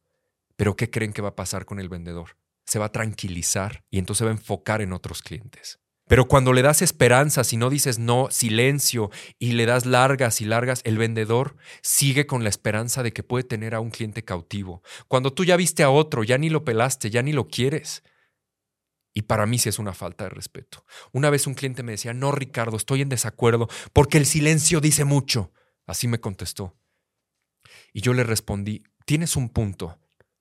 Pero 0.55 0.77
¿qué 0.77 0.91
creen 0.91 1.13
que 1.13 1.23
va 1.23 1.31
a 1.31 1.37
pasar 1.37 1.65
con 1.65 1.81
el 1.81 1.89
vendedor? 1.89 2.37
Se 2.67 2.79
va 2.79 2.85
a 2.85 2.93
tranquilizar 2.93 3.83
y 3.91 3.99
entonces 3.99 4.25
va 4.25 4.31
a 4.31 4.35
enfocar 4.35 4.81
en 4.81 4.93
otros 4.93 5.23
clientes. 5.23 5.81
Pero 6.09 6.27
cuando 6.27 6.53
le 6.53 6.63
das 6.63 6.83
esperanza, 6.83 7.45
si 7.45 7.57
no 7.57 7.71
dices 7.71 7.99
no, 7.99 8.29
silencio, 8.31 9.11
y 9.39 9.53
le 9.53 9.67
das 9.67 9.87
largas 9.87 10.41
y 10.41 10.47
largas, 10.47 10.81
el 10.85 10.99
vendedor 10.99 11.57
sigue 11.83 12.27
con 12.27 12.43
la 12.43 12.49
esperanza 12.49 13.03
de 13.03 13.13
que 13.13 13.23
puede 13.23 13.45
tener 13.45 13.75
a 13.75 13.81
un 13.81 13.91
cliente 13.91 14.25
cautivo. 14.25 14.83
Cuando 15.07 15.33
tú 15.33 15.45
ya 15.45 15.57
viste 15.57 15.83
a 15.83 15.91
otro, 15.91 16.25
ya 16.25 16.39
ni 16.39 16.49
lo 16.51 16.65
pelaste, 16.65 17.11
ya 17.11 17.23
ni 17.23 17.33
lo 17.33 17.49
quieres. 17.49 18.03
Y 19.13 19.23
para 19.23 19.47
mí 19.47 19.59
sí 19.59 19.69
es 19.69 19.79
una 19.79 19.93
falta 19.93 20.25
de 20.25 20.31
respeto. 20.31 20.85
Una 21.13 21.29
vez 21.29 21.47
un 21.47 21.55
cliente 21.55 21.83
me 21.83 21.93
decía, 21.93 22.15
no, 22.15 22.33
Ricardo, 22.33 22.77
estoy 22.77 23.03
en 23.03 23.09
desacuerdo 23.09 23.69
porque 23.93 24.17
el 24.19 24.27
silencio 24.27 24.81
dice 24.81 25.05
mucho. 25.05 25.53
Así 25.87 26.09
me 26.09 26.21
contestó. 26.21 26.79
Y 27.93 28.01
yo 28.01 28.15
le 28.15 28.23
respondí, 28.23 28.85
tienes 29.07 29.37
un 29.37 29.49
punto, 29.49 29.99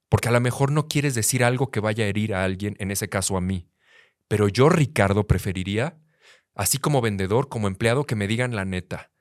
porque 0.10 0.30
a 0.30 0.32
lo 0.32 0.40
mejor 0.42 0.72
no 0.72 0.88
quieres 0.88 1.16
decir 1.16 1.44
algo 1.44 1.72
que 1.72 1.80
vaya 1.80 2.06
a 2.06 2.08
herir 2.08 2.36
a 2.36 2.44
alguien, 2.44 2.76
en 2.80 2.92
ese 2.92 3.10
caso 3.10 3.36
a 3.36 3.42
mí. 3.42 3.68
Pero 4.28 4.48
yo, 4.48 4.70
Ricardo, 4.70 5.28
preferiría, 5.28 5.98
así 6.56 6.78
como 6.78 7.02
vendedor, 7.02 7.50
como 7.50 7.68
empleado, 7.68 8.06
que 8.06 8.16
me 8.16 8.28
digan 8.28 8.56
la 8.56 8.66
neta. 8.66 9.12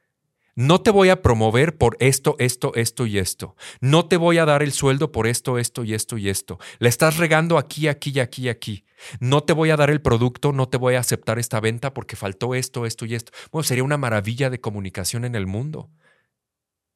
No 0.58 0.80
te 0.80 0.90
voy 0.90 1.10
a 1.10 1.20
promover 1.20 1.76
por 1.76 1.98
esto, 2.00 2.34
esto, 2.38 2.72
esto 2.76 3.04
y 3.04 3.18
esto. 3.18 3.56
No 3.82 4.08
te 4.08 4.16
voy 4.16 4.38
a 4.38 4.46
dar 4.46 4.62
el 4.62 4.72
sueldo 4.72 5.12
por 5.12 5.26
esto, 5.26 5.58
esto 5.58 5.84
y 5.84 5.92
esto 5.92 6.16
y 6.16 6.30
esto. 6.30 6.58
Le 6.78 6.88
estás 6.88 7.18
regando 7.18 7.58
aquí, 7.58 7.88
aquí 7.88 8.10
y 8.14 8.20
aquí 8.20 8.46
y 8.46 8.48
aquí. 8.48 8.84
No 9.20 9.42
te 9.42 9.52
voy 9.52 9.68
a 9.68 9.76
dar 9.76 9.90
el 9.90 10.00
producto, 10.00 10.52
no 10.52 10.66
te 10.66 10.78
voy 10.78 10.94
a 10.94 11.00
aceptar 11.00 11.38
esta 11.38 11.60
venta 11.60 11.92
porque 11.92 12.16
faltó 12.16 12.54
esto, 12.54 12.86
esto 12.86 13.04
y 13.04 13.14
esto. 13.14 13.32
Bueno, 13.52 13.64
sería 13.64 13.84
una 13.84 13.98
maravilla 13.98 14.48
de 14.48 14.58
comunicación 14.58 15.26
en 15.26 15.34
el 15.34 15.46
mundo. 15.46 15.90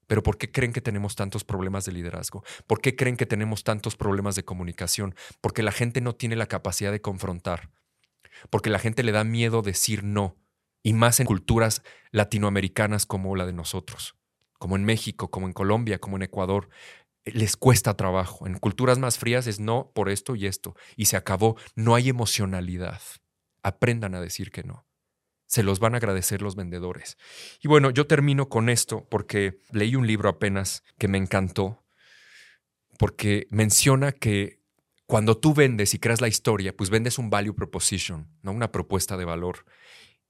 Pero 0.07 0.23
¿por 0.23 0.39
qué 0.39 0.51
creen 0.51 0.73
que 0.73 0.81
tenemos 0.81 1.15
tantos 1.15 1.45
problemas 1.45 1.85
de 1.85 1.93
liderazgo? 1.93 2.43
¿Por 2.67 2.81
qué 2.81 2.97
creen 2.97 3.19
que 3.19 3.27
tenemos 3.27 3.63
tantos 3.63 3.95
problemas 3.95 4.37
de 4.37 4.45
comunicación? 4.45 5.15
Porque 5.43 5.63
la 5.63 5.71
gente 5.71 6.01
no 6.01 6.15
tiene 6.15 6.35
la 6.35 6.47
capacidad 6.47 6.93
de 6.93 7.03
confrontar 7.03 7.69
porque 8.49 8.71
la 8.71 8.79
gente 8.79 9.03
le 9.03 9.13
da 9.13 9.25
miedo 9.25 9.63
decir 9.63 10.05
no, 10.05 10.37
y 10.83 10.93
más 10.93 11.21
en 11.21 11.27
culturas 11.27 11.83
latinoamericanas 12.11 13.07
como 13.07 13.37
la 13.37 13.47
de 13.47 13.53
nosotros, 13.53 14.17
como 14.59 14.77
en 14.77 14.85
México, 14.85 15.31
como 15.31 15.47
en 15.47 15.53
Colombia, 15.53 15.99
como 15.99 16.17
en 16.17 16.23
Ecuador. 16.23 16.69
Les 17.25 17.57
cuesta 17.57 17.97
trabajo. 17.97 18.47
En 18.47 18.59
culturas 18.59 18.99
más 18.99 19.19
frías 19.19 19.47
es 19.47 19.61
no 19.61 19.93
por 19.95 20.09
esto 20.09 20.37
y 20.37 20.47
esto. 20.47 20.75
Y 20.97 21.07
se 21.07 21.17
acabó. 21.17 21.57
No 21.75 21.95
hay 21.95 22.09
emocionalidad. 22.09 23.01
Aprendan 23.63 24.15
a 24.15 24.21
decir 24.21 24.51
que 24.51 24.63
no. 24.63 24.87
Se 25.47 25.63
los 25.63 25.81
van 25.81 25.95
a 25.95 25.99
agradecer 25.99 26.41
los 26.41 26.57
vendedores. 26.57 27.19
Y 27.61 27.69
bueno, 27.69 27.91
yo 27.91 28.07
termino 28.07 28.49
con 28.49 28.69
esto 28.69 29.07
porque 29.11 29.59
leí 29.71 29.97
un 29.97 30.07
libro 30.07 30.29
apenas 30.31 30.83
que 30.97 31.09
me 31.09 31.19
encantó, 31.19 31.85
porque 32.99 33.47
menciona 33.51 34.13
que 34.13 34.60
cuando 35.11 35.37
tú 35.37 35.55
vendes 35.55 35.93
y 35.93 35.99
creas 35.99 36.21
la 36.21 36.29
historia, 36.29 36.77
pues 36.77 36.89
vendes 36.89 37.19
un 37.19 37.31
value 37.31 37.53
proposition, 37.53 38.29
¿no? 38.43 38.53
una 38.53 38.71
propuesta 38.71 39.17
de 39.17 39.25
valor. 39.25 39.67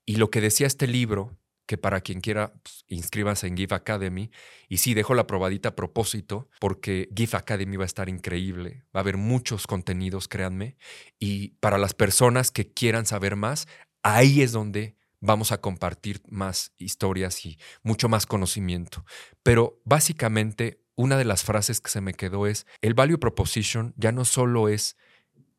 Y 0.06 0.16
lo 0.16 0.30
que 0.30 0.40
decía 0.40 0.66
este 0.66 0.86
libro, 0.86 1.38
que 1.66 1.76
para 1.76 2.00
quien 2.00 2.22
quiera, 2.22 2.54
pues, 2.62 3.44
en 3.44 3.56
Give 3.58 3.76
Academy. 3.76 4.30
Y 4.70 4.78
sí, 4.78 4.94
dejo 4.94 5.14
la 5.14 5.26
probadita 5.26 5.68
a 5.68 5.76
propósito, 5.76 6.48
porque 6.60 7.10
Give 7.14 7.36
Academy 7.36 7.76
va 7.76 7.84
a 7.84 7.86
estar 7.86 8.08
increíble. 8.08 8.86
Va 8.96 9.00
a 9.00 9.02
haber 9.02 9.18
muchos 9.18 9.66
contenidos, 9.66 10.28
créanme. 10.28 10.78
Y 11.18 11.50
para 11.60 11.76
las 11.76 11.92
personas 11.92 12.50
que 12.50 12.72
quieran 12.72 13.04
saber 13.04 13.36
más, 13.36 13.68
ahí 14.02 14.40
es 14.40 14.50
donde 14.50 14.96
vamos 15.20 15.52
a 15.52 15.60
compartir 15.60 16.22
más 16.26 16.72
historias 16.78 17.44
y 17.44 17.58
mucho 17.82 18.08
más 18.08 18.24
conocimiento. 18.24 19.04
Pero 19.42 19.82
básicamente 19.84 20.79
una 20.96 21.16
de 21.16 21.24
las 21.24 21.44
frases 21.44 21.80
que 21.80 21.90
se 21.90 22.00
me 22.00 22.14
quedó 22.14 22.46
es, 22.46 22.66
el 22.80 22.94
value 22.94 23.18
proposition 23.18 23.94
ya 23.96 24.12
no 24.12 24.24
solo 24.24 24.68
es 24.68 24.96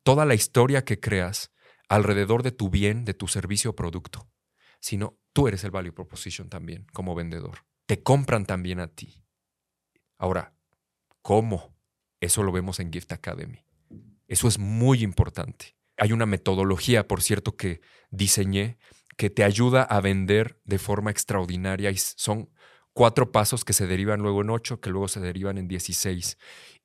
toda 0.04 0.26
la 0.26 0.36
historia 0.36 0.84
que 0.84 1.00
creas 1.00 1.52
alrededor 1.89 2.44
de 2.44 2.52
tu 2.52 2.70
bien, 2.70 3.06
de 3.06 3.13
tu 3.13 3.28
servicio 3.28 3.72
o 3.72 3.76
producto, 3.76 4.30
sino 4.80 5.17
tú 5.34 5.48
eres 5.48 5.63
el 5.63 5.72
value 5.72 5.94
proposition 5.94 6.50
también 6.50 6.86
como 6.94 7.15
vendedor. 7.15 7.65
Te 7.86 8.02
compran 8.02 8.46
también 8.46 8.80
a 8.80 8.88
ti. 8.88 9.24
Ahora, 10.17 10.54
¿cómo? 11.22 11.76
Eso 12.20 12.44
lo 12.44 12.52
vemos 12.52 12.80
en 12.80 12.94
Gift 12.94 13.12
Academy. 13.12 13.65
Eso 14.28 14.48
es 14.48 14.60
muy 14.60 15.04
importante. 15.04 15.76
Hay 15.98 16.13
una 16.13 16.26
metodología, 16.26 17.08
por 17.08 17.22
cierto, 17.22 17.58
que 17.58 17.82
diseñé 18.10 18.78
que 19.17 19.30
te 19.30 19.44
ayuda 19.44 19.84
a 19.84 20.00
vender 20.02 20.60
de 20.63 20.80
forma 20.80 21.12
extraordinaria 21.12 21.91
y 21.91 21.98
son 21.98 22.50
cuatro 22.93 23.32
pasos 23.32 23.65
que 23.65 23.73
se 23.73 23.88
derivan 23.88 24.21
luego 24.21 24.41
en 24.41 24.49
ocho, 24.49 24.82
que 24.82 24.89
luego 24.89 25.08
se 25.08 25.19
derivan 25.19 25.58
en 25.58 25.67
dieciséis. 25.67 26.38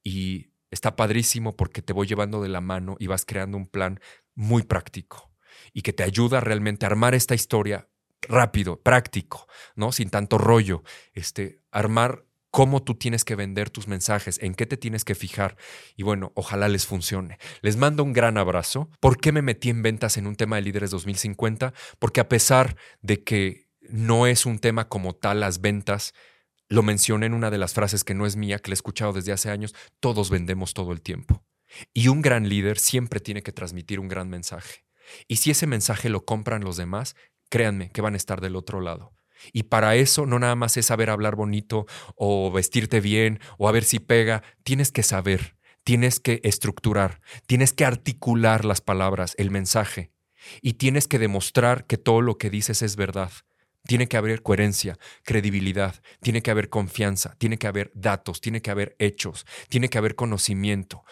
Y 0.02 0.50
está 0.70 0.96
padrísimo 0.96 1.56
porque 1.56 1.82
te 1.82 1.92
voy 1.92 2.06
llevando 2.06 2.42
de 2.42 2.48
la 2.48 2.60
mano 2.60 2.96
y 2.98 3.06
vas 3.06 3.24
creando 3.24 3.56
un 3.56 3.66
plan 3.66 4.00
muy 4.34 4.62
práctico 4.62 5.32
y 5.72 5.82
que 5.82 5.92
te 5.92 6.02
ayuda 6.02 6.40
realmente 6.40 6.86
a 6.86 6.88
armar 6.88 7.14
esta 7.14 7.34
historia 7.34 7.88
rápido, 8.22 8.80
práctico, 8.82 9.46
¿no? 9.74 9.92
Sin 9.92 10.10
tanto 10.10 10.38
rollo. 10.38 10.82
Este, 11.12 11.60
armar 11.70 12.24
cómo 12.50 12.82
tú 12.82 12.94
tienes 12.94 13.24
que 13.24 13.36
vender 13.36 13.68
tus 13.70 13.86
mensajes, 13.86 14.38
en 14.42 14.54
qué 14.54 14.66
te 14.66 14.76
tienes 14.76 15.04
que 15.04 15.14
fijar. 15.14 15.56
Y 15.94 16.02
bueno, 16.02 16.32
ojalá 16.34 16.68
les 16.68 16.86
funcione. 16.86 17.38
Les 17.60 17.76
mando 17.76 18.02
un 18.02 18.12
gran 18.12 18.38
abrazo. 18.38 18.90
¿Por 19.00 19.18
qué 19.18 19.32
me 19.32 19.42
metí 19.42 19.68
en 19.70 19.82
ventas 19.82 20.16
en 20.16 20.26
un 20.26 20.36
tema 20.36 20.56
de 20.56 20.62
líderes 20.62 20.90
2050? 20.90 21.74
Porque 21.98 22.20
a 22.20 22.28
pesar 22.28 22.76
de 23.02 23.22
que 23.22 23.65
no 23.90 24.27
es 24.27 24.46
un 24.46 24.59
tema 24.59 24.88
como 24.88 25.14
tal 25.14 25.40
las 25.40 25.61
ventas. 25.61 26.14
Lo 26.68 26.83
mencioné 26.83 27.27
en 27.27 27.35
una 27.35 27.51
de 27.51 27.59
las 27.59 27.75
frases 27.75 28.05
que 28.05 28.14
no 28.14 28.27
es 28.27 28.37
mía, 28.37 28.59
que 28.59 28.70
le 28.70 28.75
he 28.75 28.75
escuchado 28.75 29.12
desde 29.12 29.33
hace 29.33 29.51
años. 29.51 29.75
Todos 30.01 30.31
vendemos 30.31 30.75
todo 30.75 30.92
el 30.92 31.03
tiempo. 31.03 31.44
Y 31.92 32.09
un 32.09 32.22
gran 32.22 32.49
líder 32.49 32.79
siempre 32.79 33.20
tiene 33.20 33.42
que 33.42 33.53
transmitir 33.53 34.01
un 34.01 34.09
gran 34.09 34.29
mensaje. 34.29 34.85
Y 35.29 35.37
si 35.37 35.51
ese 35.51 35.66
mensaje 35.66 36.09
lo 36.09 36.25
compran 36.25 36.64
los 36.64 36.77
demás, 36.77 37.14
créanme 37.49 37.90
que 37.90 38.01
van 38.01 38.14
a 38.14 38.16
estar 38.16 38.40
del 38.40 38.57
otro 38.57 38.81
lado. 38.81 39.14
Y 39.53 39.64
para 39.64 39.96
eso 39.96 40.27
no 40.27 40.38
nada 40.38 40.55
más 40.55 40.77
es 40.77 40.87
saber 40.87 41.11
hablar 41.11 41.37
bonito 41.37 41.87
o 42.14 42.51
vestirte 42.51 43.01
bien 43.01 43.40
o 43.59 43.68
a 43.68 43.72
ver 43.72 43.85
si 43.85 43.99
pega. 43.99 44.42
Tienes 44.64 44.92
que 44.92 45.03
saber, 45.03 45.57
tienes 45.85 46.20
que 46.20 46.40
estructurar, 46.42 47.20
tienes 47.46 47.72
que 47.72 47.85
articular 47.85 48.64
las 48.64 48.81
palabras, 48.81 49.35
el 49.38 49.51
mensaje. 49.51 50.12
Y 50.62 50.75
tienes 50.75 51.09
que 51.09 51.18
demostrar 51.18 51.87
que 51.87 51.99
todo 51.99 52.20
lo 52.20 52.38
que 52.38 52.51
dices 52.51 52.83
es 52.83 52.96
verdad. 52.96 53.33
Tiene 53.87 54.09
que 54.09 54.16
haber 54.16 54.42
coherencia, 54.42 54.99
credibilidad, 55.22 56.03
tiene 56.20 56.42
que 56.42 56.51
haber 56.51 56.68
confianza, 56.68 57.37
tiene 57.38 57.59
que 57.59 57.66
haber 57.66 57.92
datos, 57.94 58.40
tiene 58.40 58.62
que 58.62 58.70
haber 58.70 58.96
hechos, 58.99 59.46
tiene 59.68 59.88
que 59.88 59.99
haber 59.99 60.14
conocimiento. 60.14 61.05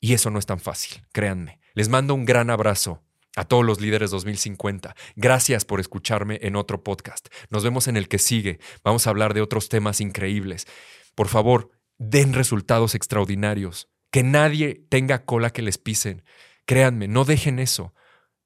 Y 0.00 0.14
eso 0.14 0.30
no 0.30 0.38
es 0.38 0.46
tan 0.46 0.60
fácil, 0.60 1.06
créanme. 1.12 1.60
Les 1.74 1.88
mando 1.88 2.14
un 2.14 2.24
gran 2.24 2.50
abrazo 2.50 3.02
a 3.36 3.44
todos 3.44 3.64
los 3.64 3.80
líderes 3.80 4.10
2050. 4.10 4.96
Gracias 5.14 5.64
por 5.64 5.78
escucharme 5.78 6.38
en 6.42 6.56
otro 6.56 6.82
podcast. 6.82 7.28
Nos 7.50 7.62
vemos 7.62 7.86
en 7.86 7.96
el 7.96 8.08
que 8.08 8.18
sigue. 8.18 8.58
Vamos 8.82 9.06
a 9.06 9.10
hablar 9.10 9.34
de 9.34 9.42
otros 9.42 9.68
temas 9.68 10.00
increíbles. 10.00 10.66
Por 11.14 11.28
favor, 11.28 11.70
den 11.98 12.32
resultados 12.32 12.94
extraordinarios. 12.94 13.88
Que 14.10 14.22
nadie 14.22 14.86
tenga 14.88 15.24
cola 15.24 15.50
que 15.50 15.62
les 15.62 15.78
pisen. 15.78 16.24
Créanme, 16.64 17.08
no 17.08 17.24
dejen 17.24 17.58
eso. 17.58 17.94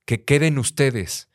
Que 0.05 0.25
queden 0.25 0.59
ustedes 0.59 1.30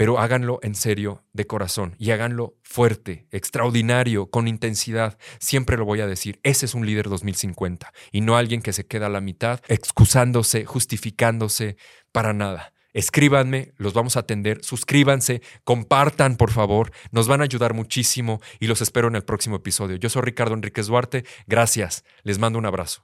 pero 0.00 0.18
háganlo 0.18 0.60
en 0.62 0.74
serio, 0.74 1.26
de 1.34 1.46
corazón, 1.46 1.94
y 1.98 2.10
háganlo 2.10 2.56
fuerte, 2.62 3.26
extraordinario, 3.32 4.30
con 4.30 4.48
intensidad. 4.48 5.18
Siempre 5.40 5.76
lo 5.76 5.84
voy 5.84 6.00
a 6.00 6.06
decir, 6.06 6.40
ese 6.42 6.64
es 6.64 6.72
un 6.72 6.86
líder 6.86 7.10
2050, 7.10 7.92
y 8.10 8.22
no 8.22 8.38
alguien 8.38 8.62
que 8.62 8.72
se 8.72 8.86
queda 8.86 9.08
a 9.08 9.10
la 9.10 9.20
mitad, 9.20 9.60
excusándose, 9.68 10.64
justificándose, 10.64 11.76
para 12.12 12.32
nada. 12.32 12.72
Escríbanme, 12.94 13.74
los 13.76 13.92
vamos 13.92 14.16
a 14.16 14.20
atender, 14.20 14.64
suscríbanse, 14.64 15.42
compartan, 15.64 16.38
por 16.38 16.50
favor, 16.50 16.92
nos 17.10 17.28
van 17.28 17.42
a 17.42 17.44
ayudar 17.44 17.74
muchísimo 17.74 18.40
y 18.58 18.68
los 18.68 18.80
espero 18.80 19.08
en 19.08 19.16
el 19.16 19.24
próximo 19.24 19.56
episodio. 19.56 19.96
Yo 19.96 20.08
soy 20.08 20.22
Ricardo 20.22 20.54
Enríquez 20.54 20.86
Duarte, 20.86 21.26
gracias, 21.46 22.04
les 22.22 22.38
mando 22.38 22.58
un 22.58 22.64
abrazo. 22.64 23.02